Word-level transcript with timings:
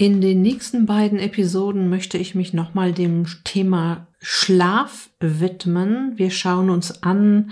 In 0.00 0.20
den 0.20 0.42
nächsten 0.42 0.86
beiden 0.86 1.18
Episoden 1.18 1.88
möchte 1.88 2.18
ich 2.18 2.36
mich 2.36 2.54
nochmal 2.54 2.92
dem 2.92 3.26
Thema 3.42 4.06
Schlaf 4.20 5.10
widmen. 5.18 6.12
Wir 6.14 6.30
schauen 6.30 6.70
uns 6.70 7.02
an, 7.02 7.50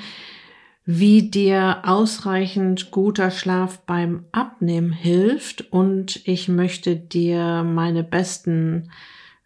wie 0.84 1.28
dir 1.28 1.82
ausreichend 1.82 2.92
guter 2.92 3.32
Schlaf 3.32 3.80
beim 3.80 4.26
Abnehmen 4.30 4.92
hilft 4.92 5.72
und 5.72 6.20
ich 6.28 6.46
möchte 6.46 6.94
dir 6.94 7.64
meine 7.64 8.04
besten 8.04 8.92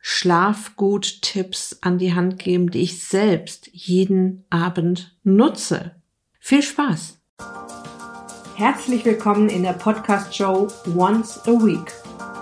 Schlafgut-Tipps 0.03 1.79
an 1.80 1.96
die 1.96 2.12
Hand 2.12 2.39
geben, 2.39 2.71
die 2.71 2.82
ich 2.82 3.03
selbst 3.03 3.71
jeden 3.73 4.45
Abend 4.51 5.17
nutze. 5.25 5.95
Viel 6.39 6.62
Spaß! 6.62 7.19
Herzlich 8.57 9.07
willkommen 9.07 9.48
in 9.48 9.62
der 9.62 9.73
Podcast-Show 9.73 10.69
Once 10.95 11.41
a 11.46 11.53
Week 11.53 11.91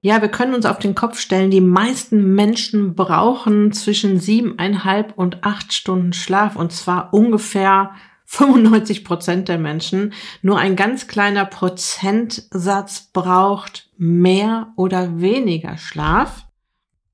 Ja, 0.00 0.22
wir 0.22 0.28
können 0.28 0.54
uns 0.54 0.64
auf 0.64 0.78
den 0.78 0.94
Kopf 0.94 1.18
stellen, 1.18 1.50
die 1.50 1.60
meisten 1.60 2.34
Menschen 2.34 2.94
brauchen 2.94 3.72
zwischen 3.72 4.20
siebeneinhalb 4.20 5.18
und 5.18 5.42
acht 5.42 5.72
Stunden 5.72 6.12
Schlaf 6.12 6.54
und 6.54 6.72
zwar 6.72 7.12
ungefähr 7.12 7.90
95 8.26 9.04
Prozent 9.04 9.48
der 9.48 9.58
Menschen. 9.58 10.12
Nur 10.40 10.58
ein 10.58 10.76
ganz 10.76 11.08
kleiner 11.08 11.46
Prozentsatz 11.46 13.10
braucht 13.12 13.88
mehr 13.96 14.72
oder 14.76 15.20
weniger 15.20 15.78
Schlaf. 15.78 16.44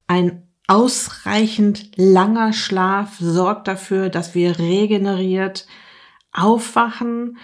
Ein 0.07 0.47
ausreichend 0.67 1.93
langer 1.97 2.53
Schlaf 2.53 3.17
sorgt 3.19 3.67
dafür, 3.67 4.11
dass 4.11 4.35
wir 4.35 4.59
regeneriert 4.59 5.67
aufwachen. 6.33 7.39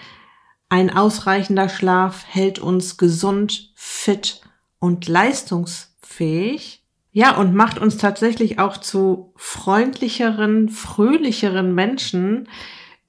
Ein 0.69 0.95
ausreichender 0.95 1.69
Schlaf 1.69 2.25
hält 2.27 2.59
uns 2.59 2.97
gesund, 2.97 3.71
fit 3.75 4.41
und 4.81 5.07
leistungsfähig. 5.07 6.83
Ja, 7.13 7.37
und 7.37 7.53
macht 7.53 7.79
uns 7.79 7.97
tatsächlich 7.97 8.59
auch 8.59 8.77
zu 8.77 9.33
freundlicheren, 9.37 10.69
fröhlicheren 10.69 11.73
Menschen, 11.73 12.49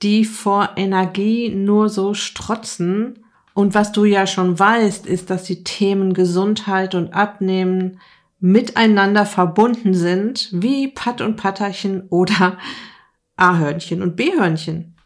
die 0.03 0.25
vor 0.25 0.70
Energie 0.77 1.48
nur 1.48 1.89
so 1.89 2.15
strotzen. 2.15 3.25
Und 3.55 3.75
was 3.75 3.93
du 3.93 4.05
ja 4.05 4.27
schon 4.27 4.59
weißt, 4.59 5.06
ist, 5.06 5.31
dass 5.31 5.45
die 5.45 5.65
Themen 5.65 6.15
Gesundheit 6.15 6.95
und 6.95 7.15
Abnehmen 7.15 8.00
miteinander 8.39 9.25
verbunden 9.25 9.95
sind, 9.95 10.48
wie 10.53 10.89
Patt 10.89 11.20
und 11.20 11.37
Patterchen 11.37 12.09
oder 12.09 12.59
A-Hörnchen 13.37 14.03
und 14.03 14.17
B-Hörnchen. 14.17 14.97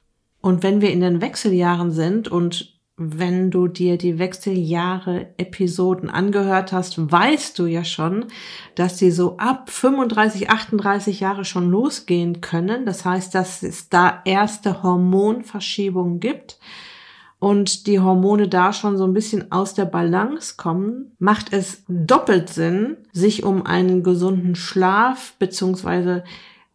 Und 0.41 0.63
wenn 0.63 0.81
wir 0.81 0.91
in 0.91 1.01
den 1.01 1.21
Wechseljahren 1.21 1.91
sind 1.91 2.29
und 2.29 2.76
wenn 2.97 3.51
du 3.51 3.69
dir 3.69 3.99
die 3.99 4.19
Wechseljahre-Episoden 4.19 6.09
angehört 6.09 6.73
hast, 6.73 7.13
weißt 7.13 7.59
du 7.59 7.67
ja 7.67 7.85
schon, 7.85 8.25
dass 8.75 8.97
sie 8.99 9.11
so 9.11 9.37
ab 9.37 9.69
35, 9.71 10.49
38 10.49 11.21
Jahre 11.21 11.45
schon 11.45 11.71
losgehen 11.71 12.41
können. 12.41 12.87
Das 12.87 13.05
heißt, 13.05 13.35
dass 13.35 13.63
es 13.63 13.91
da 13.91 14.23
erste 14.25 14.83
Hormonverschiebungen 14.83 16.21
gibt 16.21 16.59
und 17.39 17.87
die 17.87 18.01
Hormone 18.01 18.49
da 18.49 18.73
schon 18.73 18.97
so 18.97 19.05
ein 19.05 19.13
bisschen 19.13 19.53
aus 19.53 19.75
der 19.75 19.85
Balance 19.85 20.55
kommen, 20.57 21.15
macht 21.19 21.53
es 21.53 21.85
doppelt 21.89 22.49
Sinn, 22.49 22.97
sich 23.13 23.45
um 23.45 23.67
einen 23.67 24.03
gesunden 24.03 24.55
Schlaf 24.55 25.35
beziehungsweise 25.39 26.25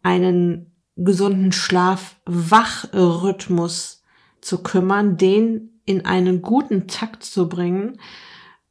einen 0.04 0.70
gesunden 0.94 1.50
Schlaf-Wach-Rhythmus 1.50 4.04
zu 4.40 4.62
kümmern, 4.62 5.16
den 5.16 5.71
in 5.84 6.04
einen 6.04 6.42
guten 6.42 6.88
Takt 6.88 7.24
zu 7.24 7.48
bringen. 7.48 7.98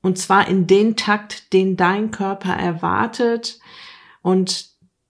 Und 0.01 0.17
zwar 0.17 0.47
in 0.47 0.67
den 0.67 0.95
Takt, 0.95 1.53
den 1.53 1.77
dein 1.77 2.11
Körper 2.11 2.53
erwartet. 2.53 3.59
Und 4.21 4.69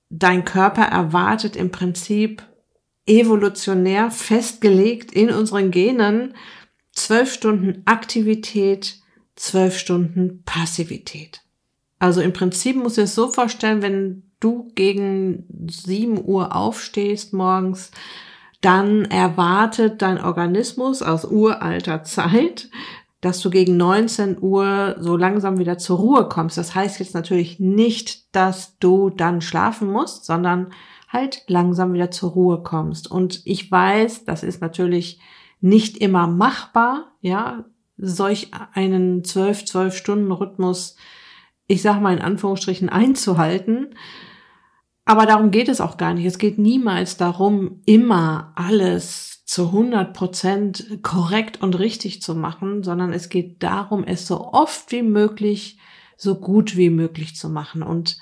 dein 0.10 0.46
Körper 0.46 0.84
erwartet 0.84 1.56
im 1.56 1.72
Prinzip 1.72 2.44
evolutionär 3.06 4.12
festgelegt 4.12 5.12
in 5.12 5.30
unseren 5.32 5.72
Genen 5.72 6.36
zwölf 6.92 7.34
Stunden 7.34 7.82
Aktivität, 7.86 9.00
zwölf 9.36 9.78
Stunden 9.78 10.44
Passivität. 10.46 11.42
Also 12.00 12.22
im 12.22 12.34
Prinzip 12.34 12.76
muss 12.76 12.98
ich 12.98 13.06
es 13.06 13.16
so 13.16 13.32
vorstellen, 13.32 13.82
wenn 13.82 14.24
du 14.40 14.72
gegen 14.76 15.46
sieben 15.70 16.24
Uhr 16.24 16.56
aufstehst 16.56 17.34
morgens, 17.34 17.92
dann 18.62 19.06
erwartet 19.06 20.02
dein 20.02 20.24
Organismus 20.24 21.02
aus 21.02 21.26
uralter 21.26 22.04
Zeit, 22.04 22.70
dass 23.22 23.40
du 23.40 23.50
gegen 23.50 23.78
19 23.78 24.38
Uhr 24.42 24.96
so 25.00 25.16
langsam 25.16 25.60
wieder 25.60 25.78
zur 25.78 25.98
Ruhe 25.98 26.28
kommst. 26.28 26.58
Das 26.58 26.74
heißt 26.74 27.00
jetzt 27.00 27.14
natürlich 27.14 27.60
nicht, 27.60 28.36
dass 28.36 28.78
du 28.80 29.10
dann 29.10 29.42
schlafen 29.42 29.92
musst, 29.92 30.26
sondern 30.26 30.72
halt 31.08 31.44
langsam 31.48 31.94
wieder 31.94 32.10
zur 32.10 32.32
Ruhe 32.32 32.64
kommst. 32.64 33.10
Und 33.10 33.42
ich 33.46 33.70
weiß, 33.72 34.26
das 34.26 34.44
ist 34.44 34.62
natürlich 34.62 35.20
nicht 35.60 35.98
immer 35.98 36.28
machbar, 36.28 37.12
ja, 37.22 37.66
solch 37.98 38.50
einen 38.74 39.24
12, 39.24 39.66
12 39.66 39.96
Stunden 39.96 40.32
Rhythmus, 40.32 40.96
ich 41.68 41.84
sag 41.84 42.02
mal 42.02 42.14
in 42.14 42.22
Anführungsstrichen 42.22 42.90
einzuhalten. 42.90 43.94
Aber 45.06 45.26
darum 45.26 45.52
geht 45.52 45.68
es 45.68 45.82
auch 45.82 45.98
gar 45.98 46.14
nicht. 46.14 46.26
Es 46.26 46.38
geht 46.38 46.58
niemals 46.58 47.18
darum, 47.18 47.82
immer 47.86 48.54
alles 48.56 49.44
zu 49.46 49.68
100 49.68 50.14
Prozent 50.14 51.00
korrekt 51.02 51.62
und 51.62 51.78
richtig 51.78 52.22
zu 52.22 52.36
machen, 52.36 52.84
sondern 52.84 53.12
es 53.12 53.30
geht 53.30 53.64
darum, 53.64 54.04
es 54.04 54.28
so 54.28 54.54
oft 54.54 54.92
wie 54.92 55.02
möglich, 55.02 55.78
so 56.16 56.36
gut 56.36 56.78
wie 56.78 56.90
möglich 56.90 57.36
zu 57.36 57.50
machen. 57.50 57.84
Und 57.84 58.18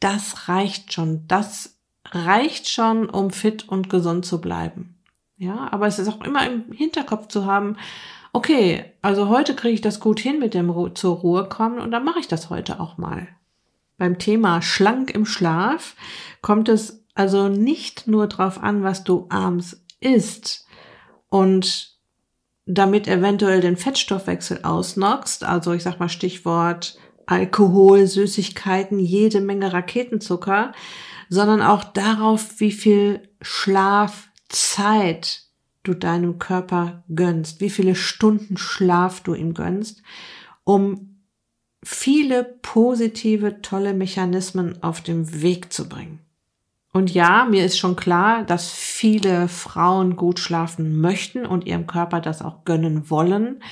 das 0.00 0.48
reicht 0.48 0.92
schon. 0.92 1.26
Das 1.28 1.78
reicht 2.10 2.68
schon, 2.68 3.08
um 3.08 3.30
fit 3.30 3.68
und 3.68 3.90
gesund 3.90 4.24
zu 4.24 4.40
bleiben. 4.40 4.98
Ja, 5.36 5.68
aber 5.70 5.86
es 5.86 5.98
ist 5.98 6.08
auch 6.08 6.22
immer 6.22 6.46
im 6.46 6.72
Hinterkopf 6.72 7.28
zu 7.28 7.46
haben, 7.46 7.76
okay, 8.32 8.84
also 9.02 9.28
heute 9.28 9.54
kriege 9.54 9.74
ich 9.74 9.80
das 9.80 10.00
gut 10.00 10.20
hin 10.20 10.38
mit 10.38 10.54
dem 10.54 10.70
Ru 10.70 10.88
zur 10.88 11.16
Ruhe 11.16 11.48
kommen 11.48 11.78
und 11.78 11.90
dann 11.90 12.04
mache 12.04 12.20
ich 12.20 12.28
das 12.28 12.50
heute 12.50 12.80
auch 12.80 12.96
mal 12.96 13.28
beim 14.02 14.18
Thema 14.18 14.60
schlank 14.62 15.12
im 15.12 15.24
Schlaf 15.24 15.94
kommt 16.40 16.68
es 16.68 17.04
also 17.14 17.48
nicht 17.48 18.08
nur 18.08 18.26
drauf 18.26 18.60
an, 18.60 18.82
was 18.82 19.04
du 19.04 19.28
abends 19.28 19.80
isst 20.00 20.66
und 21.28 21.92
damit 22.66 23.06
eventuell 23.06 23.60
den 23.60 23.76
Fettstoffwechsel 23.76 24.64
ausnockst, 24.64 25.44
also 25.44 25.72
ich 25.72 25.84
sag 25.84 26.00
mal 26.00 26.08
Stichwort 26.08 26.98
Alkohol, 27.26 28.08
Süßigkeiten, 28.08 28.98
jede 28.98 29.40
Menge 29.40 29.72
Raketenzucker, 29.72 30.72
sondern 31.28 31.62
auch 31.62 31.84
darauf, 31.84 32.58
wie 32.58 32.72
viel 32.72 33.28
Schlafzeit 33.40 34.22
du 35.84 35.94
deinem 35.94 36.40
Körper 36.40 37.04
gönnst, 37.14 37.60
wie 37.60 37.70
viele 37.70 37.94
Stunden 37.94 38.56
Schlaf 38.56 39.20
du 39.20 39.34
ihm 39.34 39.54
gönnst, 39.54 40.02
um 40.64 41.11
viele 41.84 42.44
positive, 42.44 43.60
tolle 43.62 43.94
Mechanismen 43.94 44.82
auf 44.82 45.00
den 45.00 45.42
Weg 45.42 45.72
zu 45.72 45.88
bringen. 45.88 46.20
Und 46.92 47.12
ja, 47.12 47.46
mir 47.46 47.64
ist 47.64 47.78
schon 47.78 47.96
klar, 47.96 48.44
dass 48.44 48.70
viele 48.70 49.48
Frauen 49.48 50.16
gut 50.16 50.38
schlafen 50.38 51.00
möchten 51.00 51.46
und 51.46 51.66
ihrem 51.66 51.86
Körper 51.86 52.20
das 52.20 52.42
auch 52.42 52.64
gönnen 52.64 53.08
wollen 53.08 53.62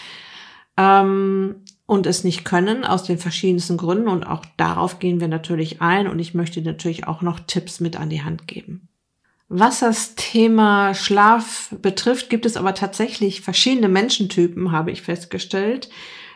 ähm, 0.78 1.56
und 1.84 2.06
es 2.06 2.24
nicht 2.24 2.44
können 2.44 2.84
aus 2.84 3.04
den 3.04 3.18
verschiedensten 3.18 3.76
Gründen. 3.76 4.08
Und 4.08 4.24
auch 4.24 4.44
darauf 4.56 5.00
gehen 5.00 5.20
wir 5.20 5.28
natürlich 5.28 5.82
ein. 5.82 6.08
Und 6.08 6.18
ich 6.18 6.34
möchte 6.34 6.62
natürlich 6.62 7.06
auch 7.06 7.20
noch 7.20 7.40
Tipps 7.40 7.80
mit 7.80 7.96
an 7.96 8.08
die 8.08 8.22
Hand 8.22 8.46
geben. 8.46 8.88
Was 9.48 9.80
das 9.80 10.14
Thema 10.14 10.94
Schlaf 10.94 11.74
betrifft, 11.82 12.30
gibt 12.30 12.46
es 12.46 12.56
aber 12.56 12.72
tatsächlich 12.72 13.40
verschiedene 13.40 13.88
Menschentypen, 13.88 14.70
habe 14.70 14.92
ich 14.92 15.02
festgestellt. 15.02 15.90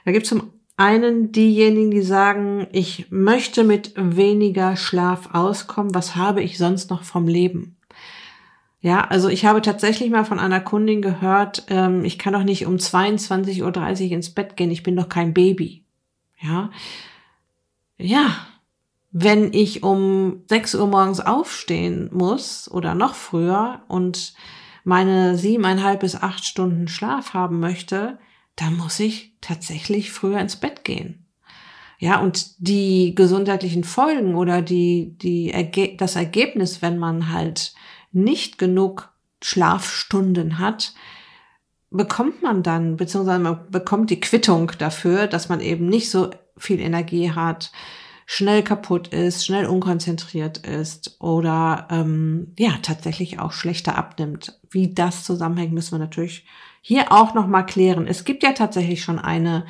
Da 0.05 0.11
gibt 0.12 0.25
es 0.25 0.31
zum 0.31 0.50
einen 0.76 1.32
diejenigen, 1.32 1.91
die 1.91 2.03
sagen, 2.03 2.67
ich 2.73 3.11
möchte 3.11 3.65
mit 3.65 3.93
weniger 3.97 4.76
Schlaf 4.76 5.35
auskommen, 5.35 5.94
was 5.94 6.17
habe 6.17 6.43
ich 6.43 6.59
sonst 6.59 6.91
noch 6.91 7.05
vom 7.05 7.29
Leben? 7.29 7.76
Ja, 8.81 9.03
also 9.03 9.29
ich 9.29 9.47
habe 9.47 9.62
tatsächlich 9.62 10.11
mal 10.11 10.25
von 10.25 10.38
einer 10.38 10.61
Kundin 10.61 11.00
gehört, 11.00 11.65
ähm, 11.69 12.05
ich 12.05 12.19
kann 12.19 12.35
doch 12.35 12.43
nicht 12.43 12.67
um 12.67 12.76
22.30 12.76 13.62
Uhr 14.06 14.12
ins 14.12 14.31
Bett 14.31 14.56
gehen, 14.56 14.71
ich 14.71 14.82
bin 14.82 14.97
doch 14.97 15.09
kein 15.09 15.32
Baby. 15.32 15.85
Ja, 16.38 16.71
ja, 17.97 18.37
wenn 19.11 19.53
ich 19.53 19.85
um 19.85 20.43
6 20.49 20.75
Uhr 20.75 20.88
morgens 20.88 21.20
aufstehen 21.20 22.11
muss 22.12 22.70
oder 22.70 22.94
noch 22.94 23.15
früher 23.15 23.82
und 23.87 24.35
meine 24.82 25.38
siebeneinhalb 25.38 26.00
bis 26.00 26.17
acht 26.17 26.44
Stunden 26.44 26.88
Schlaf 26.88 27.32
haben 27.32 27.61
möchte, 27.61 28.19
dann 28.56 28.77
muss 28.77 29.01
ich 29.01 29.33
tatsächlich 29.41 30.12
früher 30.12 30.39
ins 30.41 30.56
Bett 30.56 30.85
gehen. 30.85 31.27
Ja, 31.99 32.21
und 32.21 32.55
die 32.59 33.15
gesundheitlichen 33.15 33.85
Folgen 33.85 34.35
oder 34.35 34.62
die, 34.62 35.17
die, 35.19 35.97
das 35.97 36.17
Ergebnis, 36.17 36.83
wenn 36.83 36.99
man 36.99 37.33
halt 37.33 37.75
nicht 38.12 38.59
genug 38.59 39.12
Schlafstunden 39.43 40.59
hat, 40.59 40.95
bekommt 41.91 42.43
man 42.43 42.62
dann, 42.62 42.97
beziehungsweise 42.97 43.39
man 43.39 43.71
bekommt 43.71 44.11
die 44.11 44.21
Quittung 44.21 44.73
dafür, 44.79 45.27
dass 45.27 45.49
man 45.49 45.61
eben 45.61 45.87
nicht 45.87 46.11
so 46.11 46.31
viel 46.56 46.81
Energie 46.81 47.31
hat, 47.31 47.71
schnell 48.27 48.62
kaputt 48.62 49.09
ist, 49.09 49.45
schnell 49.45 49.67
unkonzentriert 49.67 50.59
ist 50.59 51.17
oder 51.21 51.87
ähm, 51.91 52.53
ja 52.59 52.73
tatsächlich 52.83 53.39
auch 53.39 53.53
schlechter 53.53 53.97
abnimmt. 53.97 54.59
Wie 54.71 54.93
das 54.93 55.25
zusammenhängt, 55.25 55.73
müssen 55.73 55.93
wir 55.93 55.99
natürlich 55.99 56.47
hier 56.86 57.12
auch 57.12 57.32
noch 57.32 57.46
mal 57.46 57.62
klären. 57.62 58.06
Es 58.06 58.26
gibt 58.26 58.42
ja 58.42 58.52
tatsächlich 58.52 59.02
schon 59.02 59.19
eine 59.19 59.64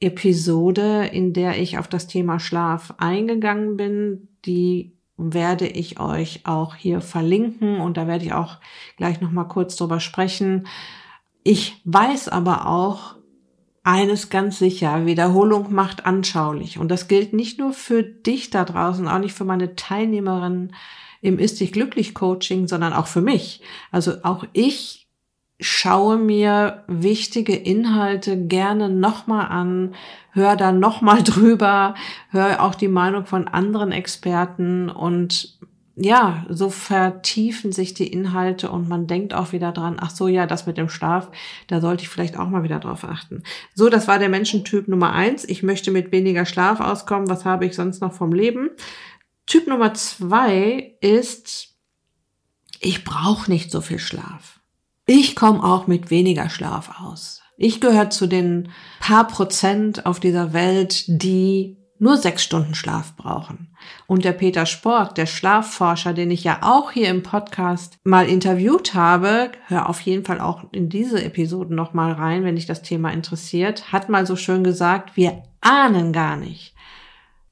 Episode, 0.00 1.06
in 1.06 1.32
der 1.32 1.58
ich 1.58 1.78
auf 1.78 1.88
das 1.88 2.08
Thema 2.08 2.38
Schlaf 2.38 2.92
eingegangen 2.98 3.78
bin. 3.78 4.28
Die 4.44 4.92
werde 5.16 5.66
ich 5.66 5.98
euch 5.98 6.42
auch 6.44 6.74
hier 6.74 7.00
verlinken 7.00 7.80
und 7.80 7.96
da 7.96 8.06
werde 8.06 8.26
ich 8.26 8.34
auch 8.34 8.58
gleich 8.98 9.22
noch 9.22 9.30
mal 9.30 9.44
kurz 9.44 9.76
drüber 9.76 9.98
sprechen. 9.98 10.66
Ich 11.42 11.80
weiß 11.86 12.28
aber 12.28 12.66
auch 12.68 13.16
eines 13.82 14.28
ganz 14.28 14.58
sicher, 14.58 15.06
Wiederholung 15.06 15.72
macht 15.72 16.04
anschaulich. 16.04 16.78
Und 16.78 16.90
das 16.90 17.08
gilt 17.08 17.32
nicht 17.32 17.58
nur 17.58 17.72
für 17.72 18.02
dich 18.02 18.50
da 18.50 18.66
draußen, 18.66 19.08
auch 19.08 19.20
nicht 19.20 19.32
für 19.32 19.46
meine 19.46 19.74
Teilnehmerinnen 19.74 20.74
im 21.22 21.38
Ist 21.38 21.60
dich 21.60 21.72
glücklich 21.72 22.14
Coaching, 22.14 22.68
sondern 22.68 22.92
auch 22.92 23.06
für 23.06 23.22
mich. 23.22 23.62
Also 23.90 24.22
auch 24.22 24.44
ich 24.52 25.07
schaue 25.60 26.16
mir 26.16 26.84
wichtige 26.86 27.56
Inhalte 27.56 28.36
gerne 28.36 28.88
nochmal 28.88 29.48
an, 29.48 29.94
höre 30.32 30.56
da 30.56 30.72
nochmal 30.72 31.22
drüber, 31.24 31.94
höre 32.30 32.62
auch 32.62 32.74
die 32.74 32.88
Meinung 32.88 33.26
von 33.26 33.48
anderen 33.48 33.92
Experten 33.92 34.88
und 34.88 35.58
ja, 36.00 36.46
so 36.48 36.70
vertiefen 36.70 37.72
sich 37.72 37.92
die 37.92 38.06
Inhalte 38.06 38.70
und 38.70 38.88
man 38.88 39.08
denkt 39.08 39.34
auch 39.34 39.50
wieder 39.50 39.72
dran, 39.72 39.96
ach 39.98 40.10
so, 40.10 40.28
ja, 40.28 40.46
das 40.46 40.64
mit 40.64 40.78
dem 40.78 40.88
Schlaf, 40.88 41.28
da 41.66 41.80
sollte 41.80 42.04
ich 42.04 42.08
vielleicht 42.08 42.38
auch 42.38 42.48
mal 42.48 42.62
wieder 42.62 42.78
drauf 42.78 43.02
achten. 43.02 43.42
So, 43.74 43.88
das 43.88 44.06
war 44.06 44.20
der 44.20 44.28
Menschentyp 44.28 44.86
Nummer 44.86 45.12
eins. 45.12 45.44
Ich 45.44 45.64
möchte 45.64 45.90
mit 45.90 46.12
weniger 46.12 46.46
Schlaf 46.46 46.78
auskommen. 46.78 47.28
Was 47.28 47.44
habe 47.44 47.66
ich 47.66 47.74
sonst 47.74 48.00
noch 48.00 48.12
vom 48.12 48.32
Leben? 48.32 48.70
Typ 49.46 49.66
Nummer 49.66 49.92
zwei 49.94 50.94
ist, 51.00 51.74
ich 52.78 53.02
brauche 53.02 53.50
nicht 53.50 53.72
so 53.72 53.80
viel 53.80 53.98
Schlaf. 53.98 54.57
Ich 55.10 55.34
komme 55.34 55.64
auch 55.64 55.86
mit 55.86 56.10
weniger 56.10 56.50
Schlaf 56.50 57.00
aus. 57.00 57.40
Ich 57.56 57.80
gehöre 57.80 58.10
zu 58.10 58.26
den 58.26 58.68
paar 59.00 59.26
Prozent 59.26 60.04
auf 60.04 60.20
dieser 60.20 60.52
Welt, 60.52 61.04
die 61.06 61.78
nur 61.98 62.18
sechs 62.18 62.42
Stunden 62.42 62.74
Schlaf 62.74 63.16
brauchen. 63.16 63.74
Und 64.06 64.26
der 64.26 64.32
Peter 64.32 64.66
Spork, 64.66 65.14
der 65.14 65.24
Schlafforscher, 65.24 66.12
den 66.12 66.30
ich 66.30 66.44
ja 66.44 66.58
auch 66.60 66.90
hier 66.90 67.08
im 67.08 67.22
Podcast 67.22 67.96
mal 68.04 68.28
interviewt 68.28 68.92
habe, 68.92 69.50
hör 69.68 69.88
auf 69.88 70.02
jeden 70.02 70.26
Fall 70.26 70.42
auch 70.42 70.64
in 70.72 70.90
diese 70.90 71.24
Episoden 71.24 71.74
noch 71.74 71.94
mal 71.94 72.12
rein, 72.12 72.44
wenn 72.44 72.56
dich 72.56 72.66
das 72.66 72.82
Thema 72.82 73.10
interessiert, 73.10 73.90
hat 73.90 74.10
mal 74.10 74.26
so 74.26 74.36
schön 74.36 74.62
gesagt, 74.62 75.16
wir 75.16 75.42
ahnen 75.62 76.12
gar 76.12 76.36
nicht, 76.36 76.74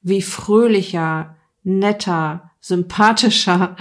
wie 0.02 0.20
fröhlicher, 0.20 1.36
netter, 1.64 2.50
sympathischer 2.60 3.76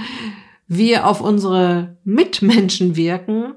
wir 0.67 1.07
auf 1.07 1.21
unsere 1.21 1.97
Mitmenschen 2.03 2.95
wirken, 2.95 3.53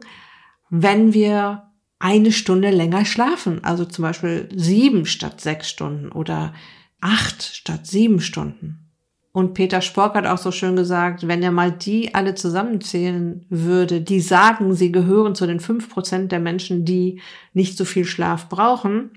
wenn 0.71 1.15
wir 1.15 1.65
eine 1.99 2.33
Stunde 2.33 2.71
länger 2.71 3.05
schlafen. 3.05 3.65
Also 3.65 3.85
zum 3.85 4.03
Beispiel 4.03 4.49
sieben 4.55 5.07
statt 5.07 5.41
sechs 5.41 5.69
Stunden 5.69 6.11
oder 6.13 6.55
acht 7.01 7.43
statt 7.43 7.87
sieben 7.87 8.21
Stunden. 8.21 8.85
Und 9.33 9.55
Peter 9.55 9.83
Spork 9.83 10.15
hat 10.15 10.27
auch 10.27 10.39
so 10.39 10.51
schön 10.51 10.75
gesagt, 10.75 11.29
wenn 11.29 11.43
er 11.43 11.53
mal 11.53 11.71
die 11.71 12.15
alle 12.15 12.35
zusammenzählen 12.35 13.47
würde, 13.49 14.01
die 14.01 14.21
sagen, 14.21 14.75
sie 14.75 14.91
gehören 14.91 15.35
zu 15.35 15.47
den 15.47 15.61
fünf 15.61 15.91
Prozent 15.91 16.33
der 16.33 16.41
Menschen, 16.41 16.85
die 16.85 17.21
nicht 17.53 17.77
so 17.77 17.85
viel 17.85 18.05
Schlaf 18.05 18.49
brauchen, 18.49 19.11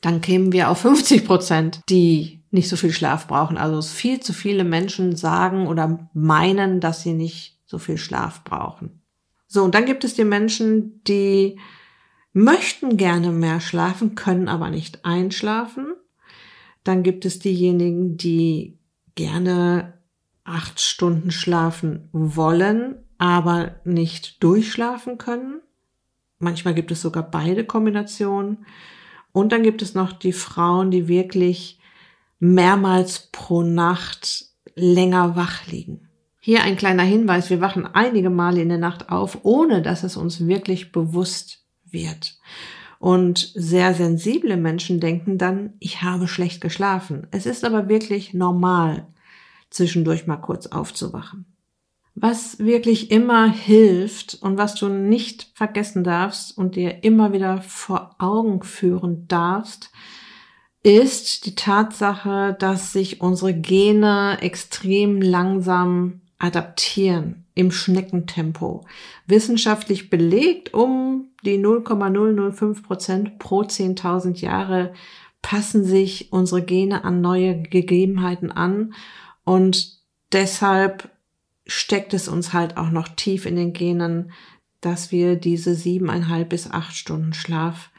dann 0.00 0.20
kämen 0.20 0.52
wir 0.52 0.70
auf 0.70 0.78
50 0.82 1.26
Prozent, 1.26 1.80
die 1.88 2.37
nicht 2.50 2.68
so 2.68 2.76
viel 2.76 2.92
Schlaf 2.92 3.26
brauchen. 3.26 3.58
Also 3.58 3.82
viel 3.82 4.20
zu 4.20 4.32
viele 4.32 4.64
Menschen 4.64 5.16
sagen 5.16 5.66
oder 5.66 6.08
meinen, 6.14 6.80
dass 6.80 7.02
sie 7.02 7.12
nicht 7.12 7.58
so 7.66 7.78
viel 7.78 7.98
Schlaf 7.98 8.44
brauchen. 8.44 9.02
So, 9.46 9.64
und 9.64 9.74
dann 9.74 9.86
gibt 9.86 10.04
es 10.04 10.14
die 10.14 10.24
Menschen, 10.24 11.02
die 11.04 11.58
möchten 12.32 12.96
gerne 12.96 13.30
mehr 13.30 13.60
schlafen, 13.60 14.14
können 14.14 14.48
aber 14.48 14.70
nicht 14.70 15.04
einschlafen. 15.04 15.94
Dann 16.84 17.02
gibt 17.02 17.24
es 17.24 17.38
diejenigen, 17.38 18.16
die 18.16 18.78
gerne 19.14 19.94
acht 20.44 20.80
Stunden 20.80 21.30
schlafen 21.30 22.08
wollen, 22.12 22.96
aber 23.18 23.76
nicht 23.84 24.42
durchschlafen 24.42 25.18
können. 25.18 25.60
Manchmal 26.38 26.74
gibt 26.74 26.90
es 26.90 27.02
sogar 27.02 27.28
beide 27.28 27.64
Kombinationen. 27.64 28.64
Und 29.32 29.52
dann 29.52 29.62
gibt 29.62 29.82
es 29.82 29.94
noch 29.94 30.12
die 30.12 30.32
Frauen, 30.32 30.90
die 30.90 31.08
wirklich 31.08 31.77
mehrmals 32.38 33.28
pro 33.32 33.62
Nacht 33.62 34.46
länger 34.74 35.36
wach 35.36 35.66
liegen. 35.66 36.08
Hier 36.40 36.62
ein 36.62 36.76
kleiner 36.76 37.02
Hinweis, 37.02 37.50
wir 37.50 37.60
wachen 37.60 37.86
einige 37.86 38.30
Male 38.30 38.62
in 38.62 38.68
der 38.68 38.78
Nacht 38.78 39.10
auf, 39.10 39.40
ohne 39.42 39.82
dass 39.82 40.02
es 40.02 40.16
uns 40.16 40.46
wirklich 40.46 40.92
bewusst 40.92 41.64
wird. 41.84 42.38
Und 42.98 43.52
sehr 43.54 43.94
sensible 43.94 44.56
Menschen 44.56 44.98
denken 44.98 45.38
dann, 45.38 45.74
ich 45.78 46.02
habe 46.02 46.26
schlecht 46.26 46.60
geschlafen. 46.60 47.26
Es 47.30 47.46
ist 47.46 47.64
aber 47.64 47.88
wirklich 47.88 48.34
normal, 48.34 49.06
zwischendurch 49.70 50.26
mal 50.26 50.36
kurz 50.36 50.66
aufzuwachen. 50.66 51.44
Was 52.14 52.58
wirklich 52.58 53.12
immer 53.12 53.48
hilft 53.52 54.38
und 54.40 54.58
was 54.58 54.74
du 54.74 54.88
nicht 54.88 55.50
vergessen 55.54 56.02
darfst 56.02 56.56
und 56.58 56.74
dir 56.74 57.04
immer 57.04 57.32
wieder 57.32 57.62
vor 57.62 58.16
Augen 58.18 58.62
führen 58.64 59.28
darfst, 59.28 59.90
ist 60.82 61.46
die 61.46 61.54
Tatsache, 61.54 62.56
dass 62.58 62.92
sich 62.92 63.20
unsere 63.20 63.54
Gene 63.54 64.38
extrem 64.40 65.20
langsam 65.20 66.20
adaptieren 66.38 67.44
im 67.54 67.72
Schneckentempo. 67.72 68.86
Wissenschaftlich 69.26 70.10
belegt, 70.10 70.72
um 70.74 71.30
die 71.44 71.58
0,005 71.58 72.82
Prozent 72.82 73.38
pro 73.38 73.62
10.000 73.62 74.38
Jahre 74.38 74.92
passen 75.42 75.84
sich 75.84 76.32
unsere 76.32 76.62
Gene 76.62 77.04
an 77.04 77.20
neue 77.20 77.62
Gegebenheiten 77.62 78.50
an 78.50 78.94
und 79.44 79.98
deshalb 80.32 81.10
steckt 81.66 82.14
es 82.14 82.28
uns 82.28 82.52
halt 82.52 82.76
auch 82.76 82.90
noch 82.90 83.08
tief 83.08 83.46
in 83.46 83.56
den 83.56 83.72
Genen, 83.72 84.32
dass 84.80 85.12
wir 85.12 85.36
diese 85.36 85.74
siebeneinhalb 85.74 86.48
bis 86.48 86.70
acht 86.70 86.94
Stunden 86.94 87.34
Schlaf 87.34 87.90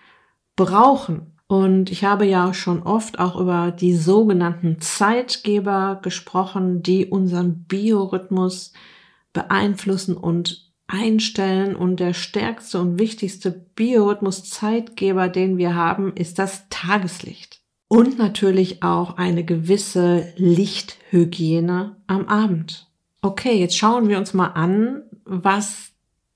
brauchen. 0.55 1.38
Und 1.51 1.89
ich 1.89 2.03
habe 2.03 2.25
ja 2.25 2.53
schon 2.53 2.83
oft 2.83 3.17
auch 3.17 3.35
über 3.35 3.71
die 3.71 3.95
sogenannten 3.95 4.79
Zeitgeber 4.81 5.99
gesprochen, 6.03 6.83
die 6.83 7.07
unseren 7.07 7.63
Biorhythmus 7.63 8.71
beeinflussen 9.33 10.15
und 10.15 10.71
einstellen. 10.85 11.75
Und 11.75 11.99
der 11.99 12.13
stärkste 12.13 12.79
und 12.79 12.99
wichtigste 12.99 13.49
Biorhythmus-Zeitgeber, 13.49 15.27
den 15.27 15.57
wir 15.57 15.73
haben, 15.73 16.13
ist 16.13 16.37
das 16.37 16.69
Tageslicht. 16.69 17.61
Und 17.87 18.19
natürlich 18.19 18.83
auch 18.83 19.17
eine 19.17 19.43
gewisse 19.43 20.31
Lichthygiene 20.37 21.95
am 22.05 22.27
Abend. 22.27 22.91
Okay, 23.23 23.59
jetzt 23.59 23.75
schauen 23.75 24.07
wir 24.07 24.19
uns 24.19 24.35
mal 24.35 24.49
an, 24.49 25.01
was 25.25 25.88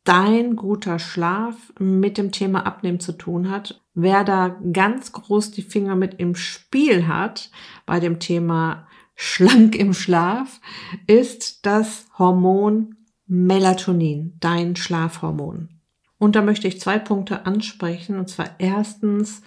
dein 0.04 0.56
guter 0.56 1.00
Schlaf 1.00 1.56
mit 1.80 2.18
dem 2.18 2.32
Thema 2.32 2.66
Abnehmen 2.66 3.00
zu 3.00 3.14
tun 3.14 3.50
hat. 3.50 3.82
Wer 3.94 4.24
da 4.24 4.60
ganz 4.72 5.12
groß 5.12 5.52
die 5.52 5.62
Finger 5.62 5.96
mit 5.96 6.16
im 6.16 6.36
Spiel 6.36 7.08
hat 7.08 7.52
bei 7.86 8.00
dem 8.00 8.20
Thema 8.20 8.88
schlank 9.16 9.76
im 9.76 9.94
Schlaf, 9.94 10.60
ist 11.08 11.66
das 11.66 12.08
Hormon 12.18 12.96
Melatonin, 13.28 14.36
dein 14.40 14.76
Schlafhormon. 14.76 15.70
Und 16.18 16.36
da 16.36 16.42
möchte 16.42 16.68
ich 16.68 16.80
zwei 16.80 17.00
Punkte 17.00 17.46
ansprechen. 17.46 18.18
Und 18.18 18.30
zwar 18.30 18.52
erstens, 18.58 19.42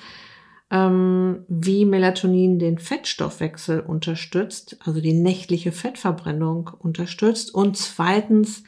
ähm, 0.70 1.44
wie 1.48 1.84
Melatonin 1.84 2.58
den 2.58 2.78
Fettstoffwechsel 2.78 3.80
unterstützt, 3.80 4.78
also 4.84 5.00
die 5.00 5.12
nächtliche 5.12 5.72
Fettverbrennung 5.72 6.70
unterstützt. 6.78 7.54
Und 7.54 7.76
zweitens, 7.76 8.64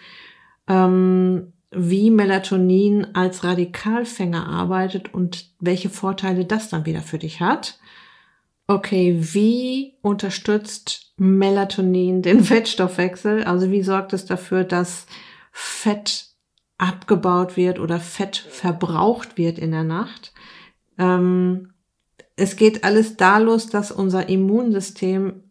ähm, 0.69 1.53
wie 1.71 2.11
Melatonin 2.11 3.09
als 3.15 3.45
Radikalfänger 3.45 4.47
arbeitet 4.47 5.13
und 5.13 5.51
welche 5.61 5.91
Vorteile 5.91 6.45
das 6.45 6.71
dann 6.71 6.87
wieder 6.87 7.03
für 7.03 7.19
dich 7.19 7.41
hat. 7.41 7.79
okay, 8.71 9.17
wie 9.19 9.95
unterstützt 10.03 11.15
Melatonin 11.17 12.21
den 12.23 12.41
Fettstoffwechsel? 12.45 13.45
Also 13.45 13.71
wie 13.71 13.83
sorgt 13.83 14.13
es 14.13 14.27
dafür, 14.27 14.65
dass 14.65 15.07
Fett 15.53 16.27
abgebaut 16.77 17.57
wird 17.57 17.79
oder 17.79 17.99
Fett 17.99 18.37
verbraucht 18.37 19.39
wird 19.39 19.59
in 19.59 19.73
der 19.73 19.85
Nacht? 19.85 20.33
Ähm, 20.99 21.73
es 22.37 22.57
geht 22.57 22.85
alles 22.85 23.17
da 23.17 23.39
los, 23.39 23.69
dass 23.69 23.91
unser 23.91 24.29
Immunsystem 24.29 25.43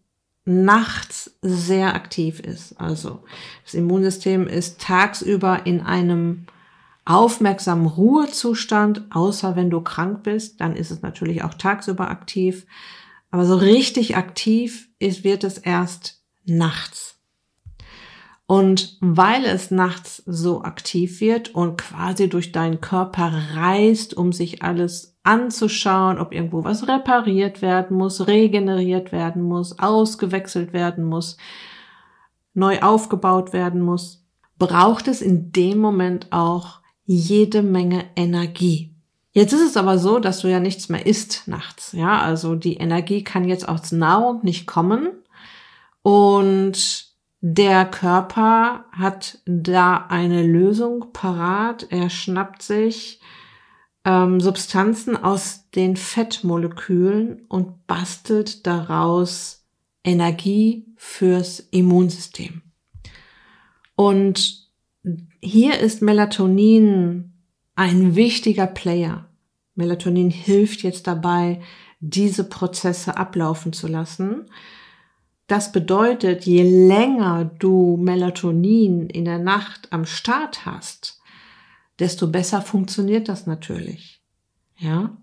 nachts 0.47 1.37
sehr 1.41 1.93
aktiv 1.93 2.39
ist. 2.39 2.79
Also 2.79 3.23
das 3.65 3.73
Immunsystem 3.73 4.47
ist 4.47 4.79
tagsüber 4.79 5.65
in 5.65 5.81
einem 5.81 6.45
aufmerksamen 7.03 7.85
Ruhezustand, 7.85 9.03
außer 9.11 9.55
wenn 9.55 9.69
du 9.69 9.81
krank 9.81 10.23
bist, 10.23 10.61
dann 10.61 10.75
ist 10.75 10.91
es 10.91 11.01
natürlich 11.01 11.43
auch 11.43 11.53
tagsüber 11.53 12.09
aktiv. 12.09 12.65
Aber 13.29 13.45
so 13.45 13.55
richtig 13.55 14.15
aktiv 14.15 14.89
ist, 14.99 15.23
wird 15.23 15.43
es 15.43 15.57
erst 15.57 16.23
nachts. 16.45 17.16
Und 18.47 18.97
weil 19.01 19.43
es 19.43 19.71
nachts 19.71 20.23
so 20.25 20.63
aktiv 20.63 21.19
wird 21.19 21.53
und 21.53 21.77
quasi 21.77 22.29
durch 22.29 22.53
deinen 22.53 22.79
Körper 22.79 23.33
reist, 23.55 24.15
um 24.15 24.31
sich 24.31 24.63
alles 24.63 25.17
anzuschauen, 25.23 26.17
ob 26.17 26.33
irgendwo 26.33 26.63
was 26.63 26.87
repariert 26.87 27.61
werden 27.61 27.97
muss, 27.97 28.25
regeneriert 28.25 29.11
werden 29.11 29.41
muss, 29.41 29.77
ausgewechselt 29.79 30.71
werden 30.71 31.03
muss, 31.03 31.35
neu 32.53 32.79
aufgebaut 32.79 33.51
werden 33.51 33.81
muss, 33.81 34.25
braucht 34.57 35.09
es 35.09 35.21
in 35.21 35.51
dem 35.51 35.79
Moment 35.79 36.27
auch 36.31 36.79
jede 37.03 37.61
Menge 37.61 38.05
Energie. 38.15 38.95
Jetzt 39.31 39.53
ist 39.53 39.61
es 39.61 39.77
aber 39.77 39.97
so, 39.97 40.19
dass 40.19 40.39
du 40.39 40.47
ja 40.47 40.61
nichts 40.61 40.87
mehr 40.87 41.05
isst 41.05 41.47
nachts. 41.47 41.91
Ja, 41.91 42.19
also 42.19 42.55
die 42.55 42.77
Energie 42.77 43.23
kann 43.23 43.47
jetzt 43.47 43.67
aus 43.67 43.91
Nahrung 43.91 44.39
nicht 44.43 44.65
kommen 44.65 45.09
und 46.01 47.06
der 47.41 47.85
Körper 47.85 48.85
hat 48.91 49.39
da 49.45 50.07
eine 50.09 50.45
Lösung 50.45 51.13
parat. 51.13 51.87
Er 51.91 52.09
schnappt 52.09 52.61
sich 52.61 53.19
ähm, 54.05 54.39
Substanzen 54.39 55.15
aus 55.15 55.69
den 55.71 55.97
Fettmolekülen 55.97 57.45
und 57.47 57.85
bastelt 57.85 58.65
daraus 58.65 59.65
Energie 60.03 60.85
fürs 60.95 61.59
Immunsystem. 61.59 62.61
Und 63.95 64.67
hier 65.41 65.79
ist 65.79 66.01
Melatonin 66.01 67.33
ein 67.75 68.15
wichtiger 68.15 68.67
Player. 68.67 69.29
Melatonin 69.75 70.31
hilft 70.31 70.81
jetzt 70.81 71.05
dabei, 71.05 71.61
diese 71.99 72.43
Prozesse 72.43 73.17
ablaufen 73.17 73.73
zu 73.73 73.87
lassen. 73.87 74.49
Das 75.47 75.71
bedeutet, 75.71 76.45
je 76.45 76.63
länger 76.63 77.45
du 77.45 77.97
Melatonin 77.97 79.09
in 79.09 79.23
der 79.23 79.39
Nacht 79.39 79.93
am 79.93 80.05
Start 80.05 80.65
hast, 80.65 81.21
desto 81.99 82.27
besser 82.27 82.61
funktioniert 82.61 83.29
das 83.29 83.47
natürlich. 83.47 84.21
Ja? 84.77 85.15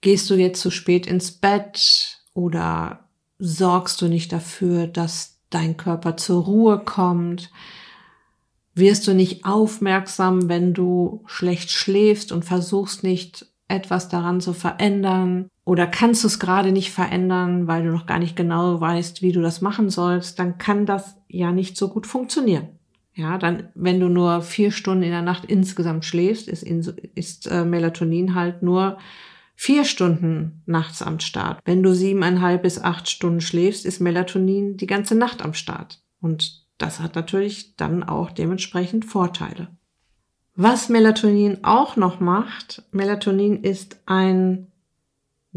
Gehst 0.00 0.30
du 0.30 0.34
jetzt 0.34 0.60
zu 0.60 0.70
spät 0.70 1.06
ins 1.06 1.32
Bett 1.32 2.20
oder 2.32 3.08
sorgst 3.38 4.00
du 4.00 4.06
nicht 4.06 4.32
dafür, 4.32 4.86
dass 4.86 5.40
dein 5.50 5.76
Körper 5.76 6.16
zur 6.16 6.44
Ruhe 6.44 6.78
kommt? 6.78 7.50
Wirst 8.74 9.06
du 9.06 9.14
nicht 9.14 9.44
aufmerksam, 9.44 10.48
wenn 10.48 10.74
du 10.74 11.24
schlecht 11.26 11.72
schläfst 11.72 12.30
und 12.32 12.44
versuchst 12.44 13.02
nicht 13.02 13.51
etwas 13.72 14.08
daran 14.08 14.40
zu 14.40 14.52
verändern 14.52 15.48
oder 15.64 15.86
kannst 15.86 16.22
du 16.22 16.28
es 16.28 16.38
gerade 16.38 16.72
nicht 16.72 16.92
verändern, 16.92 17.66
weil 17.66 17.84
du 17.84 17.90
noch 17.90 18.06
gar 18.06 18.18
nicht 18.18 18.36
genau 18.36 18.80
weißt, 18.80 19.22
wie 19.22 19.32
du 19.32 19.40
das 19.40 19.60
machen 19.60 19.90
sollst, 19.90 20.38
dann 20.38 20.58
kann 20.58 20.86
das 20.86 21.16
ja 21.28 21.52
nicht 21.52 21.76
so 21.76 21.88
gut 21.88 22.06
funktionieren. 22.06 22.68
Ja, 23.14 23.38
dann, 23.38 23.68
wenn 23.74 24.00
du 24.00 24.08
nur 24.08 24.42
vier 24.42 24.70
Stunden 24.70 25.02
in 25.02 25.10
der 25.10 25.22
Nacht 25.22 25.44
insgesamt 25.44 26.04
schläfst, 26.04 26.48
ist, 26.48 26.62
ist 26.62 27.46
äh, 27.46 27.64
Melatonin 27.64 28.34
halt 28.34 28.62
nur 28.62 28.98
vier 29.54 29.84
Stunden 29.84 30.62
nachts 30.66 31.02
am 31.02 31.20
Start. 31.20 31.60
Wenn 31.64 31.82
du 31.82 31.94
siebeneinhalb 31.94 32.62
bis 32.62 32.80
acht 32.80 33.08
Stunden 33.08 33.40
schläfst, 33.40 33.84
ist 33.84 34.00
Melatonin 34.00 34.76
die 34.76 34.86
ganze 34.86 35.14
Nacht 35.14 35.42
am 35.42 35.52
Start. 35.52 36.02
Und 36.20 36.66
das 36.78 37.00
hat 37.00 37.14
natürlich 37.14 37.76
dann 37.76 38.02
auch 38.02 38.30
dementsprechend 38.30 39.04
Vorteile. 39.04 39.68
Was 40.54 40.88
Melatonin 40.88 41.64
auch 41.64 41.96
noch 41.96 42.20
macht, 42.20 42.82
Melatonin 42.92 43.62
ist 43.62 43.98
ein 44.06 44.70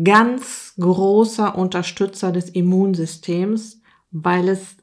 ganz 0.02 0.74
großer 0.80 1.58
Unterstützer 1.58 2.32
des 2.32 2.50
Immunsystems, 2.50 3.82
weil 4.12 4.50
es 4.50 4.78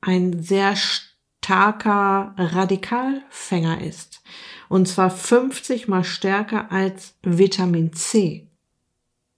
ein 0.00 0.42
sehr 0.42 0.74
starker 0.76 2.34
Radikalfänger 2.36 3.80
ist. 3.80 4.22
Und 4.68 4.88
zwar 4.88 5.10
50 5.10 5.88
mal 5.88 6.04
stärker 6.04 6.70
als 6.70 7.14
Vitamin 7.22 7.92
C. 7.92 8.48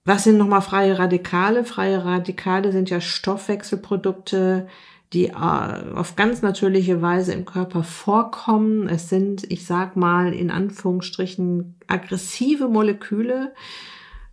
Was 0.05 0.25
sind 0.25 0.39
nochmal 0.39 0.63
freie 0.63 0.99
Radikale? 0.99 1.65
Freie 1.65 2.05
Radikale 2.05 2.73
sind 2.73 2.89
ja 2.89 3.01
Stoffwechselprodukte, 3.01 4.67
die 5.13 5.27
äh, 5.27 5.93
auf 5.95 6.17
ganz 6.17 6.43
natürliche 6.43 7.01
Weise 7.01 7.33
im 7.33 7.45
Körper 7.45 7.83
vorkommen. 7.83 8.89
Es 8.89 9.09
sind, 9.09 9.51
ich 9.51 9.65
sag 9.67 9.97
mal, 9.97 10.35
in 10.35 10.51
Anführungsstrichen 10.51 11.77
aggressive 11.87 12.69
Moleküle, 12.69 13.55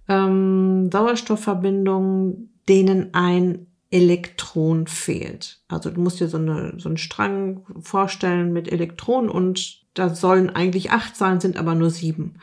ähm, 0.07 0.89
Sauerstoffverbindungen, 0.91 2.49
denen 2.67 3.13
ein 3.13 3.67
Elektron 3.91 4.87
fehlt. 4.87 5.61
Also 5.69 5.89
du 5.89 6.01
musst 6.01 6.19
dir 6.19 6.27
so, 6.27 6.37
eine, 6.37 6.73
so 6.77 6.89
einen 6.89 6.97
Strang 6.97 7.65
vorstellen 7.79 8.51
mit 8.51 8.69
Elektronen 8.69 9.29
und 9.29 9.85
da 9.93 10.13
sollen 10.13 10.49
eigentlich 10.49 10.91
acht 10.91 11.15
sein, 11.15 11.39
sind 11.39 11.55
aber 11.57 11.75
nur 11.75 11.89
sieben. 11.89 12.39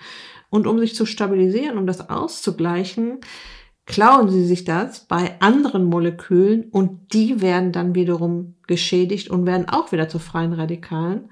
Und 0.48 0.66
um 0.66 0.78
sich 0.78 0.94
zu 0.94 1.04
stabilisieren, 1.04 1.76
um 1.76 1.86
das 1.86 2.08
auszugleichen, 2.08 3.20
klauen 3.92 4.30
sie 4.30 4.46
sich 4.46 4.64
das 4.64 5.00
bei 5.00 5.38
anderen 5.40 5.84
Molekülen 5.84 6.64
und 6.70 7.12
die 7.12 7.42
werden 7.42 7.72
dann 7.72 7.94
wiederum 7.94 8.54
geschädigt 8.66 9.28
und 9.28 9.44
werden 9.44 9.68
auch 9.68 9.92
wieder 9.92 10.08
zu 10.08 10.18
freien 10.18 10.54
Radikalen. 10.54 11.28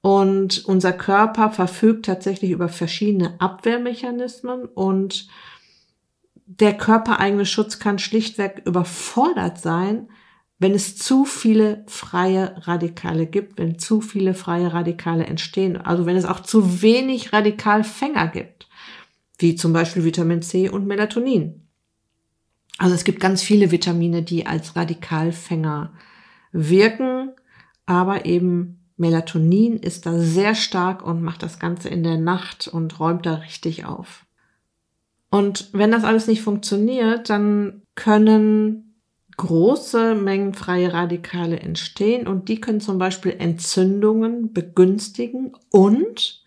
Und 0.00 0.64
unser 0.64 0.92
Körper 0.92 1.50
verfügt 1.50 2.06
tatsächlich 2.06 2.52
über 2.52 2.68
verschiedene 2.68 3.40
Abwehrmechanismen 3.40 4.66
und 4.66 5.28
der 6.46 6.74
körpereigene 6.74 7.44
Schutz 7.44 7.80
kann 7.80 7.98
schlichtweg 7.98 8.62
überfordert 8.64 9.58
sein, 9.58 10.08
wenn 10.60 10.74
es 10.74 10.96
zu 10.96 11.24
viele 11.24 11.84
freie 11.88 12.66
Radikale 12.68 13.26
gibt, 13.26 13.58
wenn 13.58 13.78
zu 13.80 14.00
viele 14.00 14.34
freie 14.34 14.72
Radikale 14.72 15.26
entstehen, 15.26 15.76
also 15.76 16.06
wenn 16.06 16.16
es 16.16 16.24
auch 16.24 16.40
zu 16.40 16.80
wenig 16.80 17.32
Radikalfänger 17.32 18.28
gibt, 18.28 18.68
wie 19.38 19.56
zum 19.56 19.72
Beispiel 19.72 20.04
Vitamin 20.04 20.42
C 20.42 20.68
und 20.68 20.86
Melatonin. 20.86 21.67
Also 22.78 22.94
es 22.94 23.04
gibt 23.04 23.20
ganz 23.20 23.42
viele 23.42 23.70
Vitamine, 23.72 24.22
die 24.22 24.46
als 24.46 24.76
Radikalfänger 24.76 25.92
wirken, 26.52 27.32
aber 27.86 28.24
eben 28.24 28.78
Melatonin 28.96 29.76
ist 29.76 30.06
da 30.06 30.18
sehr 30.18 30.54
stark 30.54 31.04
und 31.04 31.22
macht 31.22 31.42
das 31.42 31.58
Ganze 31.58 31.88
in 31.88 32.02
der 32.02 32.18
Nacht 32.18 32.68
und 32.68 32.98
räumt 32.98 33.26
da 33.26 33.34
richtig 33.34 33.84
auf. 33.84 34.26
Und 35.30 35.70
wenn 35.72 35.90
das 35.90 36.04
alles 36.04 36.26
nicht 36.26 36.42
funktioniert, 36.42 37.28
dann 37.30 37.82
können 37.94 39.02
große 39.36 40.14
Mengen 40.14 40.54
freie 40.54 40.92
Radikale 40.92 41.60
entstehen 41.60 42.26
und 42.26 42.48
die 42.48 42.60
können 42.60 42.80
zum 42.80 42.98
Beispiel 42.98 43.36
Entzündungen 43.38 44.52
begünstigen 44.52 45.52
und 45.70 46.44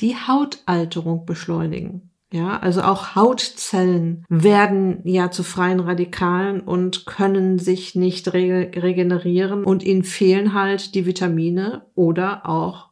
die 0.00 0.16
Hautalterung 0.16 1.26
beschleunigen. 1.26 2.10
Ja, 2.34 2.58
also 2.58 2.82
auch 2.82 3.14
Hautzellen 3.14 4.24
werden 4.28 5.02
ja 5.04 5.30
zu 5.30 5.44
freien 5.44 5.78
Radikalen 5.78 6.62
und 6.62 7.06
können 7.06 7.60
sich 7.60 7.94
nicht 7.94 8.26
re 8.34 8.72
regenerieren 8.74 9.62
und 9.62 9.84
ihnen 9.84 10.02
fehlen 10.02 10.52
halt 10.52 10.96
die 10.96 11.06
Vitamine 11.06 11.86
oder 11.94 12.48
auch 12.48 12.88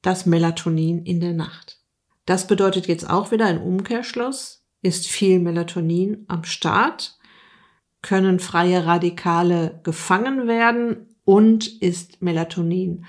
das 0.00 0.24
Melatonin 0.24 1.04
in 1.04 1.20
der 1.20 1.34
Nacht. 1.34 1.78
Das 2.24 2.46
bedeutet 2.46 2.86
jetzt 2.86 3.10
auch 3.10 3.32
wieder 3.32 3.44
ein 3.44 3.60
Umkehrschluss. 3.60 4.64
Ist 4.80 5.06
viel 5.08 5.40
Melatonin 5.40 6.24
am 6.26 6.44
Start, 6.44 7.18
können 8.00 8.38
freie 8.38 8.86
Radikale 8.86 9.78
gefangen 9.82 10.46
werden 10.46 11.14
und 11.26 11.66
ist 11.82 12.22
Melatonin 12.22 13.04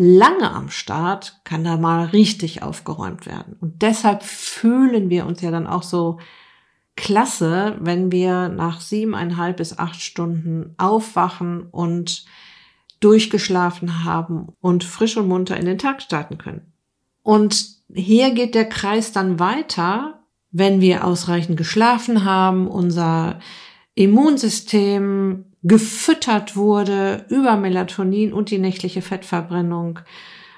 lange 0.00 0.48
am 0.52 0.70
Start, 0.70 1.40
kann 1.42 1.64
da 1.64 1.76
mal 1.76 2.06
richtig 2.06 2.62
aufgeräumt 2.62 3.26
werden. 3.26 3.56
Und 3.60 3.82
deshalb 3.82 4.22
fühlen 4.22 5.10
wir 5.10 5.26
uns 5.26 5.40
ja 5.40 5.50
dann 5.50 5.66
auch 5.66 5.82
so 5.82 6.20
klasse, 6.94 7.76
wenn 7.80 8.12
wir 8.12 8.48
nach 8.48 8.80
siebeneinhalb 8.80 9.56
bis 9.56 9.76
acht 9.76 10.00
Stunden 10.00 10.72
aufwachen 10.78 11.62
und 11.62 12.26
durchgeschlafen 13.00 14.04
haben 14.04 14.52
und 14.60 14.84
frisch 14.84 15.16
und 15.16 15.26
munter 15.26 15.56
in 15.56 15.66
den 15.66 15.78
Tag 15.78 16.00
starten 16.00 16.38
können. 16.38 16.72
Und 17.24 17.66
hier 17.92 18.30
geht 18.30 18.54
der 18.54 18.68
Kreis 18.68 19.10
dann 19.10 19.40
weiter, 19.40 20.20
wenn 20.52 20.80
wir 20.80 21.04
ausreichend 21.04 21.56
geschlafen 21.56 22.24
haben, 22.24 22.68
unser 22.68 23.40
Immunsystem 23.96 25.46
gefüttert 25.62 26.56
wurde 26.56 27.24
über 27.28 27.56
Melatonin 27.56 28.32
und 28.32 28.50
die 28.50 28.58
nächtliche 28.58 29.02
Fettverbrennung, 29.02 30.00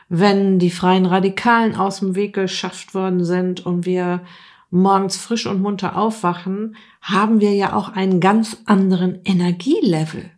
wenn 0.09 0.59
die 0.59 0.71
freien 0.71 1.07
Radikalen 1.07 1.75
aus 1.77 2.01
dem 2.01 2.15
Weg 2.15 2.35
geschafft 2.35 2.95
worden 2.95 3.25
sind 3.25 3.65
und 3.65 3.87
wir 3.87 4.23
morgens 4.71 5.17
frisch 5.17 5.47
und 5.47 5.63
munter 5.63 5.97
aufwachen, 5.97 6.77
haben 7.01 7.41
wir 7.41 7.55
ja 7.55 7.75
auch 7.75 7.89
einen 7.91 8.21
ganz 8.21 8.59
anderen 8.67 9.21
Energielevel. 9.25 10.31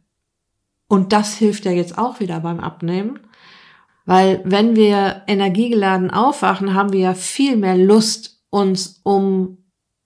Und 0.89 1.13
das 1.13 1.35
hilft 1.35 1.65
ja 1.65 1.73
jetzt 1.73 1.97
auch 1.97 2.21
wieder 2.21 2.41
beim 2.41 2.61
Abnehmen. 2.61 3.19
Weil 4.05 4.43
wenn 4.45 4.77
wir 4.77 5.23
energiegeladen 5.27 6.11
aufwachen, 6.11 6.75
haben 6.75 6.93
wir 6.93 7.01
ja 7.01 7.15
viel 7.15 7.57
mehr 7.57 7.77
Lust, 7.77 8.43
uns 8.51 9.01
um, 9.03 9.62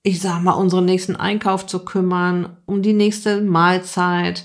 ich 0.07 0.21
sag 0.21 0.41
mal, 0.41 0.53
unseren 0.53 0.85
nächsten 0.85 1.17
Einkauf 1.17 1.67
zu 1.67 1.85
kümmern, 1.85 2.57
um 2.65 2.81
die 2.81 2.93
nächste 2.93 3.41
Mahlzeit. 3.41 4.45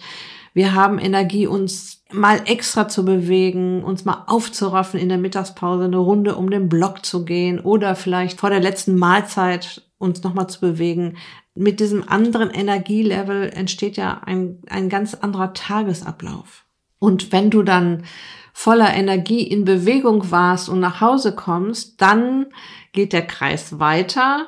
Wir 0.56 0.74
haben 0.74 0.98
Energie, 0.98 1.46
uns 1.46 2.04
mal 2.12 2.42
extra 2.46 2.88
zu 2.88 3.06
bewegen, 3.06 3.84
uns 3.84 4.04
mal 4.04 4.24
aufzuraffen 4.26 5.00
in 5.00 5.08
der 5.08 5.20
Mittagspause, 5.20 5.84
eine 5.84 6.00
Runde 6.00 6.34
um 6.34 6.50
den 6.50 6.68
Block 6.68 7.06
zu 7.06 7.26
gehen 7.26 7.60
oder 7.60 7.96
vielleicht 7.96 8.40
vor 8.40 8.50
der 8.50 8.60
letzten 8.60 8.98
Mahlzeit 8.98 9.84
uns 10.00 10.24
nochmal 10.24 10.48
zu 10.48 10.62
bewegen. 10.62 11.18
Mit 11.54 11.80
diesem 11.80 12.10
anderen 12.10 12.50
Energielevel 12.50 13.52
entsteht 13.52 13.98
ja 13.98 14.20
ein, 14.26 14.64
ein 14.68 14.90
ganz 14.90 15.14
anderer 15.14 15.54
Tagesablauf. 15.54 16.66
Und 16.98 17.32
wenn 17.32 17.52
du 17.52 17.62
dann 17.62 18.06
voller 18.52 18.92
Energie 18.96 19.44
in 19.44 19.64
Bewegung 19.64 20.32
warst 20.32 20.70
und 20.70 20.80
nach 20.80 21.02
Hause 21.02 21.36
kommst, 21.36 22.02
dann 22.02 22.48
geht 22.94 23.14
der 23.14 23.28
Kreis 23.28 23.80
weiter. 23.80 24.48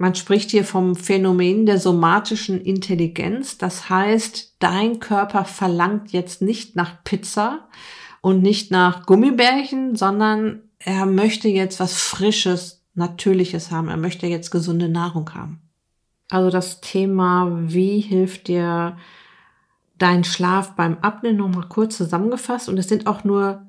Man 0.00 0.14
spricht 0.14 0.52
hier 0.52 0.64
vom 0.64 0.94
Phänomen 0.94 1.66
der 1.66 1.78
somatischen 1.78 2.60
Intelligenz. 2.60 3.58
Das 3.58 3.90
heißt, 3.90 4.54
dein 4.60 5.00
Körper 5.00 5.44
verlangt 5.44 6.12
jetzt 6.12 6.40
nicht 6.40 6.76
nach 6.76 7.02
Pizza 7.02 7.68
und 8.20 8.40
nicht 8.40 8.70
nach 8.70 9.06
Gummibärchen, 9.06 9.96
sondern 9.96 10.62
er 10.78 11.04
möchte 11.04 11.48
jetzt 11.48 11.80
was 11.80 12.00
Frisches, 12.00 12.84
Natürliches 12.94 13.72
haben. 13.72 13.88
Er 13.88 13.96
möchte 13.96 14.28
jetzt 14.28 14.50
gesunde 14.50 14.88
Nahrung 14.88 15.34
haben. 15.34 15.60
Also 16.30 16.50
das 16.50 16.80
Thema, 16.80 17.50
wie 17.62 17.98
hilft 17.98 18.46
dir 18.46 18.96
dein 19.98 20.22
Schlaf 20.22 20.76
beim 20.76 20.98
Abnehmen 20.98 21.38
nochmal 21.38 21.68
kurz 21.68 21.96
zusammengefasst. 21.96 22.68
Und 22.68 22.78
es 22.78 22.88
sind 22.88 23.08
auch 23.08 23.24
nur 23.24 23.66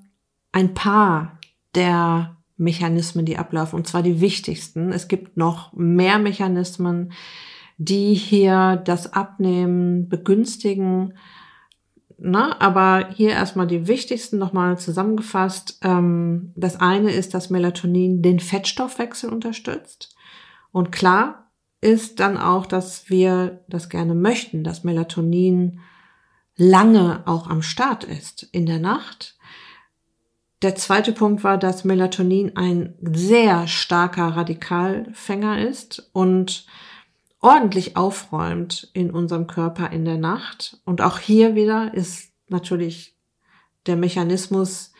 ein 0.52 0.76
paar 0.76 1.40
der 1.74 2.38
Mechanismen, 2.60 3.26
die 3.26 3.38
ablaufen, 3.38 3.76
und 3.76 3.88
zwar 3.88 4.04
die 4.04 4.22
wichtigsten. 4.22 4.92
Es 4.92 5.08
gibt 5.08 5.38
noch 5.38 5.74
mehr 5.74 6.20
Mechanismen, 6.20 7.14
die 7.78 8.14
hier 8.14 8.76
das 8.76 9.14
Abnehmen 9.14 10.10
begünstigen. 10.10 11.14
Na, 12.18 12.60
aber 12.60 13.10
hier 13.16 13.30
erstmal 13.30 13.68
die 13.68 13.88
wichtigsten 13.88 14.38
nochmal 14.38 14.78
zusammengefasst. 14.78 15.80
Ähm, 15.84 16.52
das 16.56 16.80
eine 16.80 17.12
ist, 17.12 17.34
dass 17.34 17.50
Melatonin 17.50 18.22
den 18.22 18.42
Fettstoffwechsel 18.42 19.32
unterstützt. 19.32 20.16
Und 20.72 20.92
klar 20.92 21.50
ist 21.82 22.20
dann 22.20 22.38
auch, 22.38 22.66
dass 22.66 23.10
wir 23.10 23.64
das 23.70 23.88
gerne 23.88 24.16
möchten, 24.16 24.66
dass 24.66 24.84
Melatonin 24.84 25.80
lange 26.58 27.24
auch 27.26 27.48
am 27.50 27.62
Start 27.62 28.04
ist 28.04 28.44
in 28.52 28.66
der 28.66 28.80
Nacht. 28.80 29.39
Der 30.62 30.76
zweite 30.76 31.14
Punkt 31.14 31.44
war, 31.44 31.58
dass 31.58 31.86
Melatonin 31.86 32.58
ein 32.58 32.96
sehr 33.02 33.68
starker 33.68 34.28
Radikalfänger 34.36 35.66
ist 35.68 36.10
und 36.12 36.66
ordentlich 37.40 37.96
aufräumt 37.96 38.90
in 38.94 39.12
unserem 39.12 39.48
Körper 39.48 39.92
in 39.92 40.04
der 40.04 40.18
Nacht. 40.18 40.82
Und 40.84 41.02
auch 41.02 41.20
hier 41.20 41.56
wieder 41.56 41.94
ist 41.94 42.34
natürlich 42.50 43.16
der 43.86 43.96
Mechanismus 43.96 44.92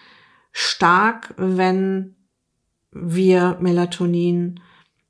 stark, 0.54 1.34
wenn 1.36 2.16
wir 2.92 3.58
Melatonin 3.60 4.62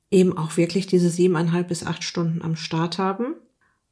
eben 0.10 0.36
auch 0.36 0.58
wirklich 0.58 0.88
diese 0.88 1.10
siebeneinhalb 1.10 1.68
bis 1.68 1.86
acht 1.86 2.04
Stunden 2.04 2.42
am 2.42 2.56
Start 2.56 2.98
haben. 2.98 3.36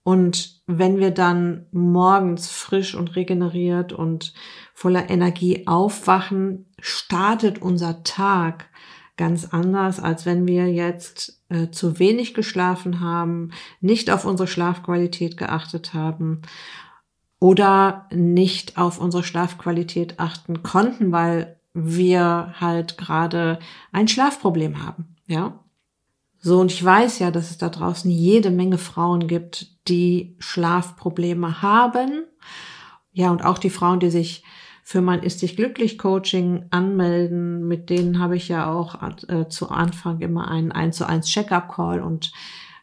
Und 0.08 0.62
wenn 0.68 1.00
wir 1.00 1.12
dann 1.12 1.66
morgens 1.74 2.50
frisch 2.50 2.96
und 2.96 3.18
regeneriert 3.18 3.92
und 3.92 4.34
voller 4.74 5.10
Energie 5.10 5.68
aufwachen, 5.68 6.66
startet 6.80 7.62
unser 7.62 8.04
Tag 8.04 8.70
ganz 9.18 9.50
anders, 9.52 10.00
als 10.00 10.26
wenn 10.26 10.48
wir 10.48 10.72
jetzt 10.72 11.44
äh, 11.50 11.72
zu 11.72 12.00
wenig 12.00 12.34
geschlafen 12.34 13.02
haben, 13.02 13.52
nicht 13.82 14.10
auf 14.10 14.24
unsere 14.24 14.48
Schlafqualität 14.48 15.36
geachtet 15.36 15.94
haben 15.94 16.42
oder 17.42 18.08
nicht 18.14 18.78
auf 18.78 19.02
unsere 19.02 19.24
Schlafqualität 19.24 20.22
achten 20.22 20.64
konnten, 20.64 21.12
weil 21.12 21.60
wir 21.74 22.54
halt 22.62 22.98
gerade 22.98 23.60
ein 23.92 24.08
Schlafproblem 24.08 24.86
haben, 24.86 25.18
ja. 25.26 25.60
So, 26.40 26.62
und 26.62 26.72
ich 26.72 26.82
weiß 26.82 27.20
ja, 27.20 27.30
dass 27.30 27.50
es 27.50 27.58
da 27.58 27.68
draußen 27.68 28.10
jede 28.10 28.52
Menge 28.52 28.78
Frauen 28.78 29.28
gibt, 29.28 29.77
die 29.88 30.36
Schlafprobleme 30.40 31.62
haben. 31.62 32.24
Ja, 33.12 33.32
und 33.32 33.44
auch 33.44 33.58
die 33.58 33.70
Frauen, 33.70 34.00
die 34.00 34.10
sich 34.10 34.44
für 34.84 35.02
mein 35.02 35.22
Ist 35.22 35.42
dich 35.42 35.58
glücklich 35.58 35.98
Coaching 35.98 36.68
anmelden, 36.70 37.68
mit 37.68 37.90
denen 37.90 38.20
habe 38.20 38.38
ich 38.38 38.48
ja 38.48 38.72
auch 38.72 38.96
äh, 39.28 39.50
zu 39.50 39.70
Anfang 39.70 40.22
immer 40.22 40.50
einen 40.50 40.72
1 40.72 40.96
zu 40.96 41.06
1 41.06 41.28
Check-up 41.28 41.74
Call 41.74 42.02
und 42.02 42.32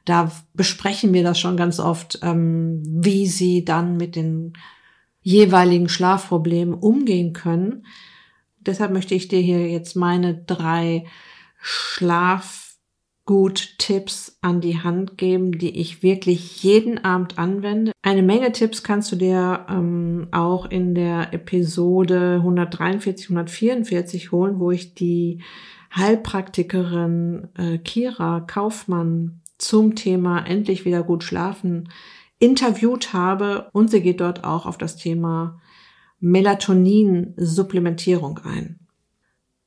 da 0.05 0.31
besprechen 0.53 1.14
wir 1.14 1.23
das 1.23 1.38
schon 1.38 1.57
ganz 1.57 1.81
oft, 1.81 2.19
ähm, 2.23 2.83
wie 2.85 3.27
sie 3.27 3.64
dann 3.64 3.97
mit 3.97 4.17
den 4.17 4.53
jeweiligen 5.23 5.88
Schlafproblemen 5.88 6.75
umgehen 6.75 7.33
können. 7.33 7.87
Deshalb 8.59 8.93
möchte 8.93 9.14
ich 9.14 9.29
dir 9.29 9.40
hier 9.40 9.67
jetzt 9.69 9.97
meine 9.97 10.35
drei 10.35 11.07
Schlaf 11.59 12.63
gut 13.24 13.78
Tipps 13.78 14.37
an 14.42 14.60
die 14.60 14.80
Hand 14.80 15.16
geben, 15.16 15.58
die 15.58 15.80
ich 15.80 16.02
wirklich 16.02 16.62
jeden 16.62 17.02
Abend 17.04 17.38
anwende. 17.38 17.92
Eine 18.02 18.22
Menge 18.22 18.52
Tipps 18.52 18.82
kannst 18.82 19.10
du 19.12 19.16
dir 19.16 19.64
ähm, 19.68 20.28
auch 20.30 20.66
in 20.66 20.94
der 20.94 21.32
Episode 21.32 22.34
143, 22.37 23.30
144 23.30 24.32
holen, 24.32 24.60
wo 24.60 24.70
ich 24.70 24.94
die 24.94 25.42
Heilpraktikerin 25.96 27.48
äh, 27.56 27.78
Kira 27.78 28.40
Kaufmann 28.40 29.40
zum 29.56 29.94
Thema 29.94 30.44
endlich 30.44 30.84
wieder 30.84 31.02
gut 31.02 31.24
schlafen 31.24 31.88
interviewt 32.38 33.12
habe 33.12 33.68
und 33.72 33.90
sie 33.90 34.00
geht 34.02 34.20
dort 34.20 34.44
auch 34.44 34.66
auf 34.66 34.78
das 34.78 34.94
Thema 34.96 35.60
Melatonin-Supplementierung 36.20 38.38
ein. 38.44 38.78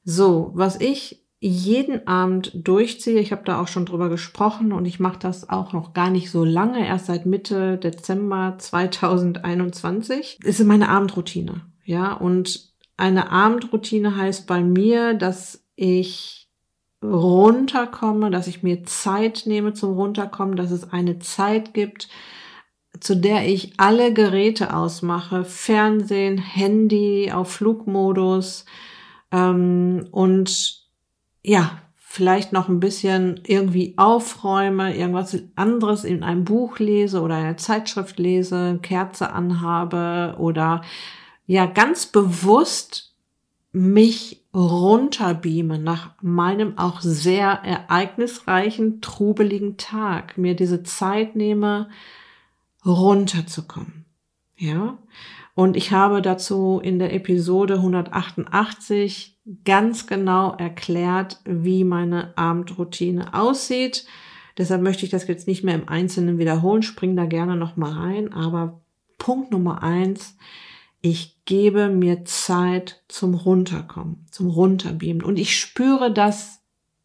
So, 0.04 0.52
was 0.54 0.80
ich 0.80 1.27
jeden 1.40 2.08
Abend 2.08 2.52
durchziehe. 2.56 3.20
Ich 3.20 3.32
habe 3.32 3.44
da 3.46 3.62
auch 3.62 3.68
schon 3.68 3.86
drüber 3.86 4.10
gesprochen 4.10 4.72
und 4.72 4.86
ich 4.86 5.00
mache 5.00 5.20
das 5.20 5.50
auch 5.50 5.72
noch 5.72 5.94
gar 5.94 6.10
nicht 6.10 6.32
so 6.32 6.44
lange, 6.44 6.86
erst 6.86 7.06
seit 7.08 7.26
Mitte 7.26 7.78
Dezember 7.78 8.56
2021. 8.58 10.40
Das 10.44 10.60
ist 10.60 10.66
meine 10.66 10.90
Abendroutine. 10.90 11.62
Ja, 11.86 12.14
und 12.14 12.74
eine 12.98 13.32
Abendroutine 13.32 14.18
heißt 14.18 14.48
bei 14.48 14.64
mir, 14.64 15.14
dass 15.14 15.64
ich 15.76 16.50
runterkomme, 17.04 18.32
dass 18.32 18.48
ich 18.48 18.64
mir 18.64 18.84
Zeit 18.84 19.44
nehme 19.46 19.74
zum 19.74 19.94
Runterkommen, 19.94 20.56
dass 20.56 20.72
es 20.72 20.92
eine 20.92 21.20
Zeit 21.20 21.76
gibt, 21.76 22.10
zu 23.00 23.16
der 23.16 23.48
ich 23.48 23.74
alle 23.78 24.12
Geräte 24.12 24.76
ausmache, 24.76 25.46
Fernsehen, 25.46 26.40
Handy 26.40 27.32
auf 27.32 27.52
Flugmodus 27.52 28.66
ähm, 29.32 30.08
und 30.12 30.87
ja, 31.44 31.80
vielleicht 32.10 32.52
noch 32.52 32.68
ein 32.68 32.80
bisschen 32.80 33.42
irgendwie 33.46 33.94
aufräume, 33.98 34.96
irgendwas 34.96 35.38
anderes 35.56 36.04
in 36.04 36.24
einem 36.24 36.46
Buch 36.46 36.80
lese 36.80 37.22
oder 37.22 37.36
einer 37.36 37.58
Zeitschrift 37.58 38.18
lese, 38.18 38.80
Kerze 38.82 39.32
anhabe 39.32 40.36
oder 40.40 40.82
ja 41.46 41.66
ganz 41.66 42.08
bewusst 42.08 43.14
mich 43.72 44.44
runterbeame 44.54 45.78
nach 45.78 46.16
meinem 46.22 46.78
auch 46.78 47.02
sehr 47.02 47.48
ereignisreichen, 47.64 49.02
trubeligen 49.02 49.78
Tag, 49.78 50.38
mir 50.38 50.56
diese 50.56 50.82
Zeit 50.82 51.36
nehme, 51.36 51.90
runterzukommen. 52.84 54.06
Ja. 54.58 54.98
Und 55.54 55.78
ich 55.78 55.92
habe 55.92 56.22
dazu 56.22 56.80
in 56.84 56.98
der 56.98 57.14
Episode 57.14 57.76
188 57.76 59.37
ganz 59.64 60.08
genau 60.08 60.54
erklärt, 60.54 61.40
wie 61.46 61.84
meine 61.84 62.38
Abendroutine 62.38 63.34
aussieht. 63.34 64.06
Deshalb 64.58 64.82
möchte 64.82 65.06
ich 65.06 65.12
das 65.12 65.28
jetzt 65.28 65.48
nicht 65.48 65.64
mehr 65.64 65.76
im 65.76 65.88
Einzelnen 65.88 66.38
wiederholen, 66.38 66.84
spring 66.84 67.16
da 67.16 67.26
gerne 67.26 67.56
noch 67.56 67.78
mal 67.78 67.92
rein. 67.92 68.34
Aber 68.34 68.82
Punkt 69.18 69.52
Nummer 69.52 69.84
eins, 69.84 70.38
ich 71.02 71.44
gebe 71.46 71.90
mir 71.90 72.26
Zeit 72.26 73.04
zum 73.08 73.36
Runterkommen, 73.36 74.26
zum 74.32 74.48
Runterbeamen. 74.48 75.24
Und 75.24 75.38
ich 75.38 75.58
spüre 75.58 76.12
das 76.12 76.62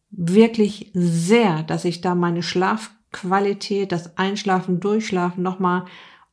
wirklich 0.09 0.91
sehr, 0.93 1.63
dass 1.63 1.85
ich 1.85 2.01
da 2.01 2.15
meine 2.15 2.43
Schlaf 2.43 2.91
Schlafqualität, 3.13 3.91
das 3.91 4.17
Einschlafen, 4.17 4.79
Durchschlafen 4.79 5.43
nochmal 5.43 5.85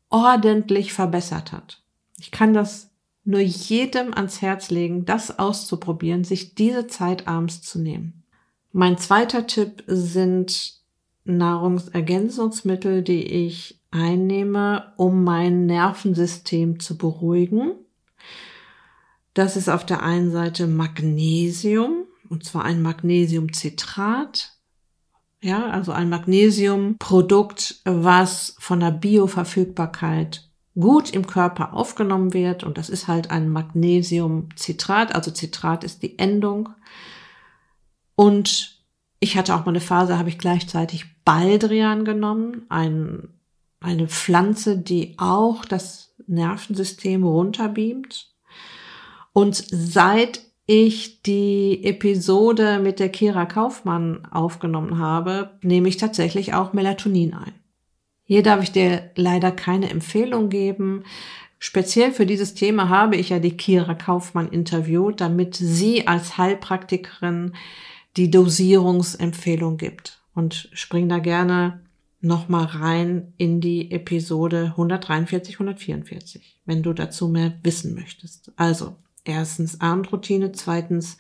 ordentlich 0.09 0.93
verbessert 0.93 1.53
hat. 1.53 1.83
Ich 2.19 2.31
kann 2.31 2.55
das 2.55 2.90
nur 3.25 3.41
jedem 3.41 4.15
ans 4.15 4.43
Herz 4.43 4.71
legen, 4.71 5.05
das 5.05 5.39
auszuprobieren, 5.39 6.25
sich 6.25 6.55
diese 6.55 6.87
Zeit 6.87 7.29
abends 7.29 7.63
zu 7.63 7.79
nehmen. 7.79 8.25
Mein 8.73 8.99
zweiter 8.99 9.47
Tipp 9.47 9.85
sind 9.87 10.81
Nahrungsergänzungsmittel, 11.25 13.03
die 13.03 13.25
ich 13.25 13.81
einnehme, 13.91 14.93
um 14.97 15.25
mein 15.25 15.67
Nervensystem 15.67 16.81
zu 16.81 16.97
beruhigen. 16.97 17.73
Das 19.35 19.57
ist 19.57 19.69
auf 19.69 19.85
der 19.85 20.03
einen 20.03 20.31
Seite 20.31 20.67
Magnesium, 20.67 22.07
und 22.29 22.45
zwar 22.45 22.65
ein 22.65 22.83
Magnesiumcitrat. 22.83 24.53
Ja, 25.43 25.69
also 25.71 25.93
ein 25.93 26.11
Magnesiumprodukt, 26.11 27.81
was 27.85 28.55
von 28.59 28.81
der 28.81 28.91
Bioverfügbarkeit 28.91 30.50
gut 30.79 31.11
im 31.11 31.27
Körper 31.27 31.75
aufgenommen 31.75 32.33
wird. 32.33 32.65
Und 32.65 32.79
das 32.79 32.89
ist 32.89 33.09
halt 33.09 33.31
ein 33.31 33.49
Magnesiumcitrat. 33.49 35.15
Also 35.15 35.35
Citrat 35.35 35.85
ist 35.85 36.03
die 36.03 36.19
Endung. 36.19 36.71
Und 38.15 38.81
ich 39.19 39.37
hatte 39.37 39.55
auch 39.55 39.65
mal 39.65 39.73
eine 39.73 39.81
Phase, 39.81 40.19
habe 40.19 40.29
ich 40.29 40.39
gleichzeitig 40.39 41.07
Baldrian 41.25 42.05
genommen, 42.05 42.67
ein, 42.69 43.29
eine 43.81 44.09
Pflanze, 44.09 44.79
die 44.79 45.15
auch 45.19 45.65
das 45.65 46.15
Nervensystem 46.27 47.25
runterbeamt. 47.25 48.31
Und 49.33 49.57
seit 49.57 50.41
ich 50.67 51.23
die 51.23 51.85
Episode 51.85 52.79
mit 52.79 53.01
der 53.01 53.09
Kira 53.09 53.45
Kaufmann 53.45 54.27
aufgenommen 54.31 54.99
habe, 54.99 55.59
nehme 55.63 55.89
ich 55.89 55.97
tatsächlich 55.97 56.55
auch 56.55 56.73
Melatonin 56.73 57.35
ein. 57.35 57.60
Hier 58.31 58.45
darf 58.45 58.63
ich 58.63 58.71
dir 58.71 59.11
leider 59.17 59.51
keine 59.51 59.91
Empfehlung 59.91 60.51
geben. 60.51 61.03
Speziell 61.59 62.13
für 62.13 62.27
dieses 62.27 62.55
Thema 62.55 62.89
habe 62.89 63.17
ich 63.17 63.31
ja 63.31 63.41
die 63.41 63.57
Kira 63.57 63.95
Kaufmann 63.95 64.51
interviewt, 64.51 65.21
damit 65.21 65.57
sie 65.57 66.07
als 66.07 66.39
Heilpraktikerin 66.39 67.55
die 68.17 68.31
Dosierungsempfehlung 68.31 69.79
gibt. 69.79 70.21
Und 70.33 70.71
spring 70.75 71.09
da 71.09 71.19
gerne 71.19 71.81
nochmal 72.21 72.67
rein 72.67 73.33
in 73.37 73.61
die 73.61 73.91
Episode 73.91 74.67
143, 74.77 75.57
144, 75.57 76.61
wenn 76.67 76.85
du 76.85 76.93
dazu 76.93 77.27
mehr 77.27 77.55
wissen 77.65 77.97
möchtest. 77.97 78.53
Also, 78.55 78.95
erstens 79.25 79.81
Abendroutine, 79.81 80.53
zweitens 80.53 81.19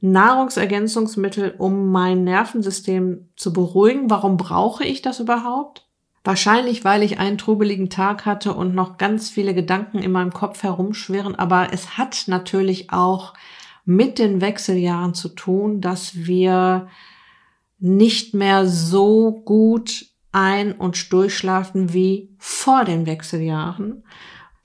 Nahrungsergänzungsmittel, 0.00 1.56
um 1.58 1.92
mein 1.92 2.24
Nervensystem 2.24 3.28
zu 3.36 3.52
beruhigen. 3.52 4.08
Warum 4.08 4.38
brauche 4.38 4.84
ich 4.84 5.02
das 5.02 5.20
überhaupt? 5.20 5.91
Wahrscheinlich, 6.24 6.84
weil 6.84 7.02
ich 7.02 7.18
einen 7.18 7.36
trubeligen 7.36 7.90
Tag 7.90 8.26
hatte 8.26 8.54
und 8.54 8.74
noch 8.74 8.96
ganz 8.96 9.28
viele 9.28 9.54
Gedanken 9.54 9.98
in 9.98 10.12
meinem 10.12 10.32
Kopf 10.32 10.62
herumschwirren. 10.62 11.34
Aber 11.34 11.72
es 11.72 11.98
hat 11.98 12.24
natürlich 12.28 12.92
auch 12.92 13.34
mit 13.84 14.18
den 14.20 14.40
Wechseljahren 14.40 15.14
zu 15.14 15.30
tun, 15.30 15.80
dass 15.80 16.14
wir 16.14 16.86
nicht 17.80 18.34
mehr 18.34 18.66
so 18.68 19.42
gut 19.44 20.06
ein- 20.30 20.72
und 20.72 21.12
durchschlafen 21.12 21.92
wie 21.92 22.30
vor 22.38 22.84
den 22.84 23.06
Wechseljahren. 23.06 24.04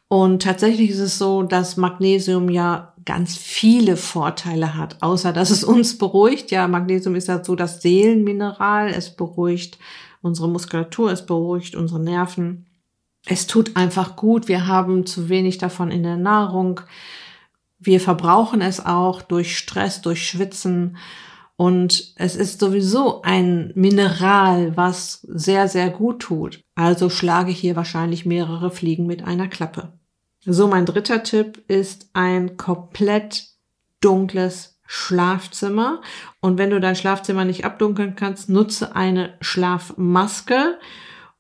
Und 0.07 0.43
tatsächlich 0.43 0.91
ist 0.91 0.99
es 0.99 1.17
so, 1.17 1.41
dass 1.41 1.75
Magnesium 1.75 2.49
ja 2.49 2.93
ganz 3.03 3.35
viele 3.35 3.97
Vorteile 3.97 4.75
hat, 4.75 5.01
außer 5.01 5.33
dass 5.33 5.49
es 5.49 5.63
uns 5.63 5.97
beruhigt. 5.97 6.51
Ja, 6.51 6.67
Magnesium 6.67 7.15
ist 7.15 7.27
ja 7.27 7.43
so 7.43 7.55
das 7.55 7.81
Seelenmineral. 7.81 8.89
Es 8.89 9.15
beruhigt 9.15 9.79
unsere 10.21 10.49
Muskulatur, 10.49 11.11
es 11.11 11.25
beruhigt 11.25 11.75
unsere 11.75 11.99
Nerven. 11.99 12.65
Es 13.25 13.47
tut 13.47 13.75
einfach 13.75 14.15
gut. 14.15 14.47
Wir 14.47 14.67
haben 14.67 15.05
zu 15.05 15.29
wenig 15.29 15.57
davon 15.57 15.91
in 15.91 16.03
der 16.03 16.17
Nahrung. 16.17 16.81
Wir 17.79 17.99
verbrauchen 17.99 18.61
es 18.61 18.85
auch 18.85 19.21
durch 19.21 19.57
Stress, 19.57 20.01
durch 20.01 20.27
Schwitzen. 20.27 20.97
Und 21.55 22.13
es 22.15 22.35
ist 22.35 22.59
sowieso 22.59 23.23
ein 23.23 23.71
Mineral, 23.75 24.77
was 24.77 25.21
sehr, 25.27 25.67
sehr 25.67 25.89
gut 25.89 26.19
tut. 26.19 26.63
Also 26.75 27.09
schlage 27.09 27.51
hier 27.51 27.75
wahrscheinlich 27.75 28.25
mehrere 28.25 28.69
Fliegen 28.71 29.07
mit 29.07 29.23
einer 29.23 29.47
Klappe. 29.47 29.93
So, 30.45 30.67
mein 30.67 30.85
dritter 30.85 31.23
Tipp 31.23 31.63
ist 31.67 32.09
ein 32.13 32.55
komplett 32.57 33.47
dunkles 33.99 34.76
Schlafzimmer. 34.87 36.01
Und 36.41 36.57
wenn 36.57 36.71
du 36.71 36.79
dein 36.79 36.95
Schlafzimmer 36.95 37.45
nicht 37.45 37.65
abdunkeln 37.65 38.15
kannst, 38.15 38.49
nutze 38.49 38.95
eine 38.95 39.35
Schlafmaske. 39.41 40.79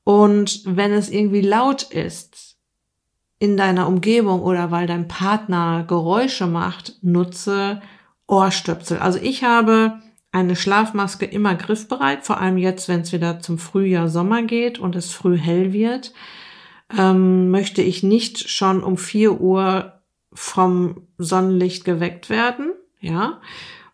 Und 0.03 0.61
wenn 0.65 0.93
es 0.93 1.09
irgendwie 1.09 1.41
laut 1.41 1.83
ist 1.83 2.57
in 3.39 3.57
deiner 3.57 3.87
Umgebung 3.87 4.41
oder 4.41 4.71
weil 4.71 4.87
dein 4.87 5.07
Partner 5.07 5.83
Geräusche 5.87 6.47
macht, 6.47 6.97
nutze 7.01 7.81
Ohrstöpsel. 8.27 8.99
Also 8.99 9.19
ich 9.21 9.43
habe 9.43 9.99
eine 10.31 10.55
Schlafmaske 10.55 11.25
immer 11.25 11.55
griffbereit, 11.55 12.25
vor 12.25 12.39
allem 12.39 12.57
jetzt, 12.57 12.87
wenn 12.87 13.01
es 13.01 13.13
wieder 13.13 13.39
zum 13.39 13.57
Frühjahr, 13.57 14.09
Sommer 14.09 14.43
geht 14.43 14.77
und 14.77 14.95
es 14.95 15.13
früh 15.13 15.37
hell 15.37 15.73
wird 15.73 16.13
ähm, 16.95 17.49
möchte 17.49 17.81
ich 17.81 18.03
nicht 18.03 18.49
schon 18.49 18.83
um 18.83 18.97
vier 18.97 19.41
Uhr 19.41 20.01
vom 20.33 21.07
Sonnenlicht 21.17 21.85
geweckt 21.85 22.29
werden, 22.29 22.73
ja. 23.07 23.39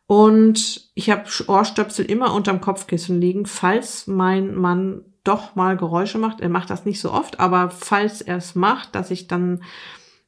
Und 0.06 0.90
ich 0.96 1.10
habe 1.10 1.24
Ohrstöpsel 1.48 2.06
immer 2.06 2.34
unterm 2.34 2.62
Kopfkissen 2.62 3.20
liegen, 3.20 3.46
falls 3.46 4.08
mein 4.08 4.54
Mann 4.54 5.06
doch 5.24 5.56
mal 5.56 5.78
Geräusche 5.78 6.18
macht. 6.18 6.42
Er 6.42 6.50
macht 6.50 6.70
das 6.70 6.86
nicht 6.86 7.00
so 7.00 7.12
oft, 7.12 7.40
aber 7.40 7.70
falls 7.70 8.22
er 8.22 8.38
es 8.38 8.56
macht, 8.56 8.96
dass 8.96 9.12
ich 9.12 9.28
dann 9.28 9.64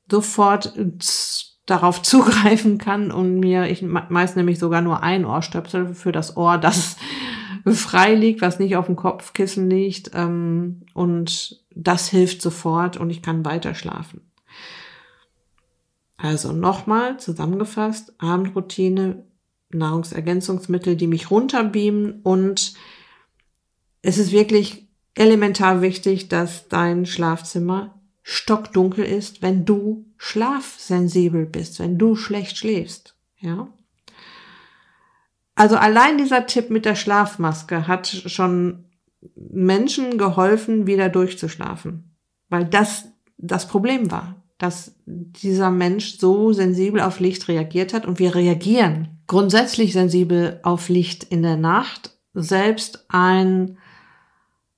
sofort 0.09 0.73
darauf 1.65 2.01
zugreifen 2.03 2.77
kann 2.77 3.11
und 3.11 3.39
mir, 3.39 3.69
ich 3.69 3.81
meist 3.81 4.37
nämlich 4.37 4.59
sogar 4.59 4.81
nur 4.81 5.03
ein 5.03 5.25
Ohrstöpsel 5.25 5.93
für 5.93 6.11
das 6.11 6.37
Ohr, 6.37 6.57
das 6.57 6.95
frei 7.65 8.15
liegt, 8.15 8.41
was 8.41 8.59
nicht 8.59 8.77
auf 8.77 8.85
dem 8.85 8.95
Kopfkissen 8.95 9.69
liegt. 9.69 10.11
Ähm, 10.13 10.85
und 10.93 11.63
das 11.75 12.07
hilft 12.07 12.41
sofort 12.41 12.95
und 12.95 13.09
ich 13.09 13.21
kann 13.21 13.43
weiter 13.43 13.75
schlafen. 13.75 14.21
Also 16.17 16.51
nochmal 16.53 17.19
zusammengefasst, 17.19 18.13
Abendroutine, 18.19 19.25
Nahrungsergänzungsmittel, 19.69 20.95
die 20.95 21.07
mich 21.07 21.31
runterbeamen 21.31 22.21
und 22.21 22.73
es 24.01 24.17
ist 24.17 24.31
wirklich 24.31 24.87
elementar 25.15 25.81
wichtig, 25.81 26.29
dass 26.29 26.69
dein 26.69 27.05
Schlafzimmer 27.05 27.99
stockdunkel 28.21 29.03
ist, 29.03 29.41
wenn 29.41 29.65
du 29.65 30.05
schlafsensibel 30.17 31.45
bist, 31.45 31.79
wenn 31.79 31.97
du 31.97 32.15
schlecht 32.15 32.57
schläfst, 32.57 33.15
ja. 33.39 33.67
Also 35.55 35.77
allein 35.77 36.17
dieser 36.17 36.47
Tipp 36.47 36.69
mit 36.69 36.83
der 36.83 36.95
Schlafmaske 36.95 37.87
hat 37.87 38.07
schon 38.07 38.85
Menschen 39.35 40.17
geholfen, 40.17 40.85
wieder 40.85 41.07
durchzuschlafen. 41.07 42.15
Weil 42.49 42.65
das 42.65 43.07
das 43.37 43.67
Problem 43.67 44.11
war, 44.11 44.43
dass 44.57 44.95
dieser 45.05 45.69
Mensch 45.69 46.17
so 46.17 46.53
sensibel 46.53 47.01
auf 47.01 47.19
Licht 47.19 47.47
reagiert 47.47 47.93
hat 47.93 48.05
und 48.05 48.19
wir 48.19 48.35
reagieren 48.35 49.15
grundsätzlich 49.27 49.93
sensibel 49.93 50.59
auf 50.63 50.89
Licht 50.89 51.23
in 51.23 51.41
der 51.41 51.57
Nacht. 51.57 52.17
Selbst 52.33 53.05
ein 53.09 53.77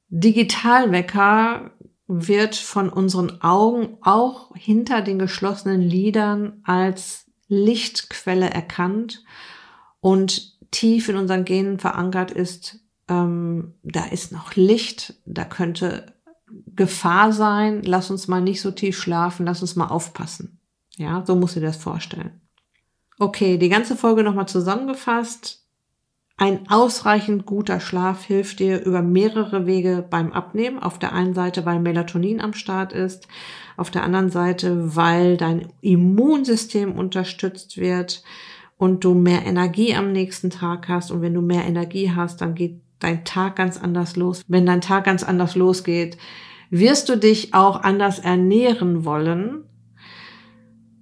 Digitalwecker 0.10 1.72
wird 2.08 2.56
von 2.56 2.90
unseren 2.90 3.42
Augen 3.42 3.98
auch 4.02 4.56
hinter 4.56 5.02
den 5.02 5.20
geschlossenen 5.20 5.82
Lidern 5.82 6.62
als 6.63 7.26
Lichtquelle 7.50 8.50
erkannt 8.50 9.24
und 10.00 10.58
tief 10.72 11.10
in 11.10 11.18
unseren 11.18 11.46
Genen 11.46 11.80
verankert 11.80 12.32
ist, 12.32 12.80
ähm, 13.10 13.76
da 13.84 14.06
ist 14.06 14.32
noch 14.32 14.56
Licht, 14.56 15.16
da 15.26 15.44
könnte 15.46 16.16
Gefahr 16.76 17.32
sein, 17.32 17.82
lass 17.84 18.12
uns 18.12 18.28
mal 18.28 18.41
nicht 18.41 18.62
so 18.62 18.72
tief 18.72 18.98
schlafen, 18.98 19.46
lass 19.46 19.62
uns 19.62 19.76
mal 19.76 19.88
aufpassen. 19.88 20.60
Ja, 20.96 21.24
so 21.26 21.36
musst 21.36 21.56
du 21.56 21.60
dir 21.60 21.67
das 21.67 21.78
vorstellen. 21.78 22.41
Okay, 23.20 23.58
die 23.58 23.70
ganze 23.70 23.96
Folge 23.96 24.24
nochmal 24.24 24.48
zusammengefasst. 24.48 25.63
Ein 26.39 26.70
ausreichend 26.70 27.48
guter 27.48 27.80
Schlaf 27.80 28.24
hilft 28.24 28.60
dir 28.60 28.86
über 28.86 29.02
mehrere 29.02 29.65
Wege 29.65 30.06
beim 30.08 30.32
Abnehmen. 30.32 30.78
Auf 30.78 31.00
der 31.00 31.13
einen 31.13 31.34
Seite, 31.34 31.65
weil 31.65 31.80
Melatonin 31.80 32.41
am 32.41 32.54
Start 32.54 32.93
ist. 32.93 33.28
Auf 33.76 33.89
der 33.89 34.04
anderen 34.04 34.30
Seite, 34.30 34.96
weil 34.96 35.36
dein 35.38 35.74
Immunsystem 35.82 36.91
unterstützt 36.91 37.78
wird 37.78 38.22
und 38.78 39.04
du 39.04 39.15
mehr 39.15 39.48
Energie 39.48 39.96
am 39.96 40.12
nächsten 40.12 40.52
Tag 40.52 40.88
hast. 40.89 41.10
Und 41.10 41.22
wenn 41.22 41.34
du 41.34 41.41
mehr 41.41 41.65
Energie 41.65 42.12
hast, 42.12 42.41
dann 42.41 42.54
geht 42.54 42.82
dein 43.00 43.26
Tag 43.26 43.56
ganz 43.56 43.78
anders 43.78 44.16
los. 44.16 44.42
Wenn 44.48 44.66
dein 44.66 44.82
Tag 44.82 45.06
ganz 45.06 45.24
anders 45.24 45.56
losgeht, 45.56 46.18
wirst 46.70 47.10
du 47.10 47.18
dich 47.18 47.54
auch 47.54 47.84
anders 47.84 48.20
ernähren 48.20 49.06
wollen. 49.06 49.64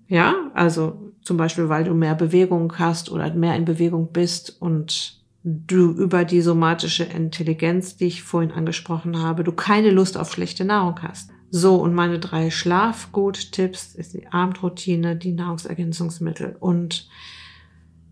Ja, 0.07 0.35
also 0.53 1.13
zum 1.21 1.37
Beispiel, 1.37 1.69
weil 1.69 1.83
du 1.83 1.93
mehr 1.93 2.15
Bewegung 2.15 2.73
hast 2.77 3.11
oder 3.11 3.33
mehr 3.33 3.55
in 3.55 3.65
Bewegung 3.65 4.11
bist 4.11 4.61
und 4.61 5.23
du 5.43 5.91
über 5.91 6.25
die 6.25 6.41
somatische 6.41 7.03
Intelligenz, 7.03 7.97
die 7.97 8.05
ich 8.05 8.23
vorhin 8.23 8.51
angesprochen 8.51 9.21
habe, 9.21 9.43
du 9.43 9.51
keine 9.51 9.91
Lust 9.91 10.17
auf 10.17 10.31
schlechte 10.31 10.65
Nahrung 10.65 11.01
hast. 11.01 11.29
So, 11.51 11.75
und 11.75 11.93
meine 11.93 12.19
drei 12.19 12.49
Schlafgut-Tipps 12.49 13.95
ist 13.95 14.13
die 14.13 14.27
Abendroutine, 14.27 15.15
die 15.15 15.31
Nahrungsergänzungsmittel 15.31 16.57
und 16.59 17.07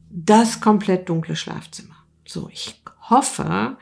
das 0.09 0.61
komplett 0.61 1.09
dunkle 1.09 1.35
Schlafzimmer. 1.35 1.95
So, 2.25 2.49
ich 2.51 2.83
hoffe, 3.09 3.77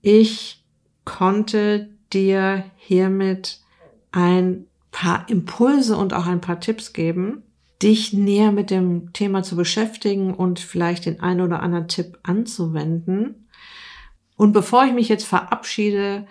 ich 0.00 0.64
konnte 1.04 1.90
dir 2.12 2.64
hiermit 2.76 3.60
ein 4.12 4.66
paar 4.90 5.28
Impulse 5.28 5.96
und 5.96 6.14
auch 6.14 6.26
ein 6.26 6.40
paar 6.40 6.60
Tipps 6.60 6.92
geben, 6.92 7.42
dich 7.82 8.12
näher 8.12 8.52
mit 8.52 8.70
dem 8.70 9.12
Thema 9.12 9.42
zu 9.42 9.56
beschäftigen 9.56 10.34
und 10.34 10.58
vielleicht 10.58 11.06
den 11.06 11.20
einen 11.20 11.42
oder 11.42 11.62
anderen 11.62 11.88
Tipp 11.88 12.18
anzuwenden. 12.22 13.48
Und 14.36 14.52
bevor 14.52 14.84
ich 14.84 14.92
mich 14.92 15.08
jetzt 15.08 15.26
verabschiede, 15.26 16.26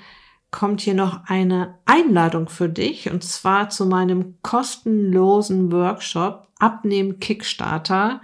kommt 0.51 0.81
hier 0.81 0.93
noch 0.93 1.25
eine 1.25 1.77
Einladung 1.85 2.49
für 2.49 2.69
dich 2.69 3.11
und 3.11 3.23
zwar 3.23 3.69
zu 3.69 3.85
meinem 3.85 4.35
kostenlosen 4.41 5.71
Workshop 5.71 6.47
Abnehmen 6.59 7.19
Kickstarter, 7.19 8.21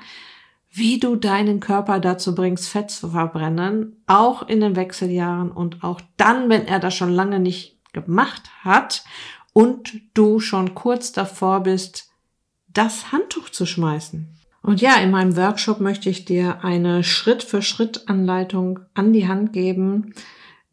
wie 0.75 0.99
du 0.99 1.15
deinen 1.15 1.59
Körper 1.59 1.99
dazu 1.99 2.33
bringst, 2.33 2.67
Fett 2.67 2.89
zu 2.89 3.09
verbrennen, 3.09 4.01
auch 4.07 4.47
in 4.47 4.59
den 4.59 4.75
Wechseljahren 4.75 5.51
und 5.51 5.83
auch 5.83 6.01
dann, 6.17 6.49
wenn 6.49 6.65
er 6.65 6.79
das 6.79 6.95
schon 6.95 7.11
lange 7.11 7.39
nicht 7.39 7.77
gemacht 7.93 8.49
hat 8.63 9.03
und 9.53 9.93
du 10.15 10.39
schon 10.39 10.73
kurz 10.73 11.11
davor 11.11 11.61
bist, 11.61 12.11
das 12.67 13.11
Handtuch 13.11 13.49
zu 13.49 13.67
schmeißen. 13.67 14.27
Und 14.63 14.81
ja, 14.81 14.95
in 14.95 15.11
meinem 15.11 15.37
Workshop 15.37 15.79
möchte 15.79 16.09
ich 16.09 16.25
dir 16.25 16.63
eine 16.63 17.03
Schritt-für-Schritt-Anleitung 17.03 18.79
an 18.95 19.13
die 19.13 19.27
Hand 19.27 19.53
geben, 19.53 20.15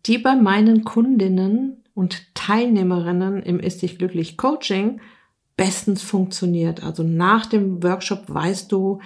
die 0.06 0.16
bei 0.16 0.34
meinen 0.34 0.84
Kundinnen 0.84 1.84
und 1.92 2.34
Teilnehmerinnen 2.34 3.42
im 3.42 3.60
Ist 3.60 3.82
dich 3.82 3.98
glücklich 3.98 4.38
Coaching 4.38 5.02
bestens 5.58 6.00
funktioniert. 6.00 6.82
Also 6.82 7.02
nach 7.02 7.44
dem 7.44 7.82
Workshop 7.82 8.24
weißt 8.28 8.72
du, 8.72 9.00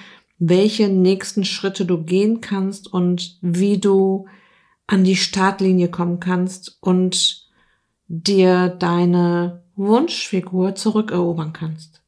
welche 0.49 0.89
nächsten 0.89 1.45
Schritte 1.45 1.87
du 1.87 2.03
gehen 2.03 2.41
kannst 2.41 2.93
und 2.93 3.39
wie 3.41 3.79
du 3.79 4.27
an 4.87 5.05
die 5.05 5.17
Startlinie 5.17 5.89
kommen 5.89 6.21
kannst 6.21 6.77
und 6.81 7.49
dir 8.09 8.69
deine 8.69 9.65
Wunschfigur 9.77 10.75
zurückerobern 10.75 11.53
kannst. 11.53 12.03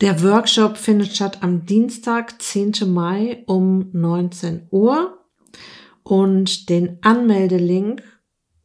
Der 0.00 0.22
Workshop 0.22 0.76
findet 0.76 1.14
statt 1.14 1.38
am 1.42 1.66
Dienstag, 1.66 2.40
10. 2.40 2.72
Mai 2.86 3.44
um 3.46 3.90
19 3.92 4.68
Uhr 4.70 5.18
und 6.02 6.68
den 6.70 6.98
Anmeldelink 7.02 8.02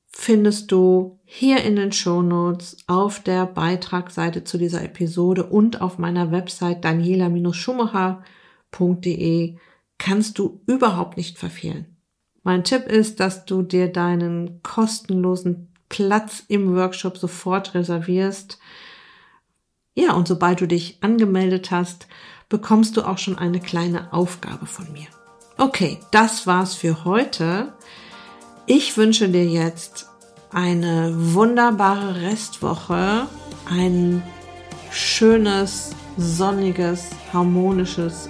findest 0.07 0.71
du 0.71 1.19
hier 1.25 1.63
in 1.63 1.75
den 1.75 1.91
Show 1.91 2.21
Notes 2.21 2.77
auf 2.87 3.21
der 3.21 3.45
Beitragsseite 3.45 4.43
zu 4.43 4.57
dieser 4.57 4.83
Episode 4.83 5.43
und 5.43 5.81
auf 5.81 5.97
meiner 5.97 6.31
Website 6.31 6.83
daniela-schumacher.de 8.71 9.57
kannst 9.97 10.39
du 10.39 10.61
überhaupt 10.65 11.17
nicht 11.17 11.37
verfehlen. 11.37 11.97
Mein 12.43 12.63
Tipp 12.63 12.87
ist, 12.87 13.19
dass 13.19 13.45
du 13.45 13.61
dir 13.61 13.91
deinen 13.91 14.63
kostenlosen 14.63 15.73
Platz 15.89 16.43
im 16.47 16.73
Workshop 16.75 17.17
sofort 17.17 17.73
reservierst. 17.73 18.59
Ja, 19.93 20.13
und 20.13 20.27
sobald 20.27 20.61
du 20.61 20.67
dich 20.67 20.99
angemeldet 21.01 21.71
hast, 21.71 22.07
bekommst 22.47 22.95
du 22.95 23.03
auch 23.03 23.17
schon 23.17 23.37
eine 23.37 23.59
kleine 23.59 24.13
Aufgabe 24.13 24.65
von 24.65 24.91
mir. 24.93 25.07
Okay, 25.57 25.99
das 26.11 26.47
war's 26.47 26.73
für 26.75 27.03
heute. 27.03 27.73
Ich 28.65 28.95
wünsche 28.95 29.27
dir 29.27 29.45
jetzt 29.45 30.07
eine 30.51 31.11
wunderbare 31.13 32.21
Restwoche, 32.21 33.27
ein 33.69 34.23
schönes, 34.89 35.91
sonniges, 36.17 37.09
harmonisches 37.33 38.29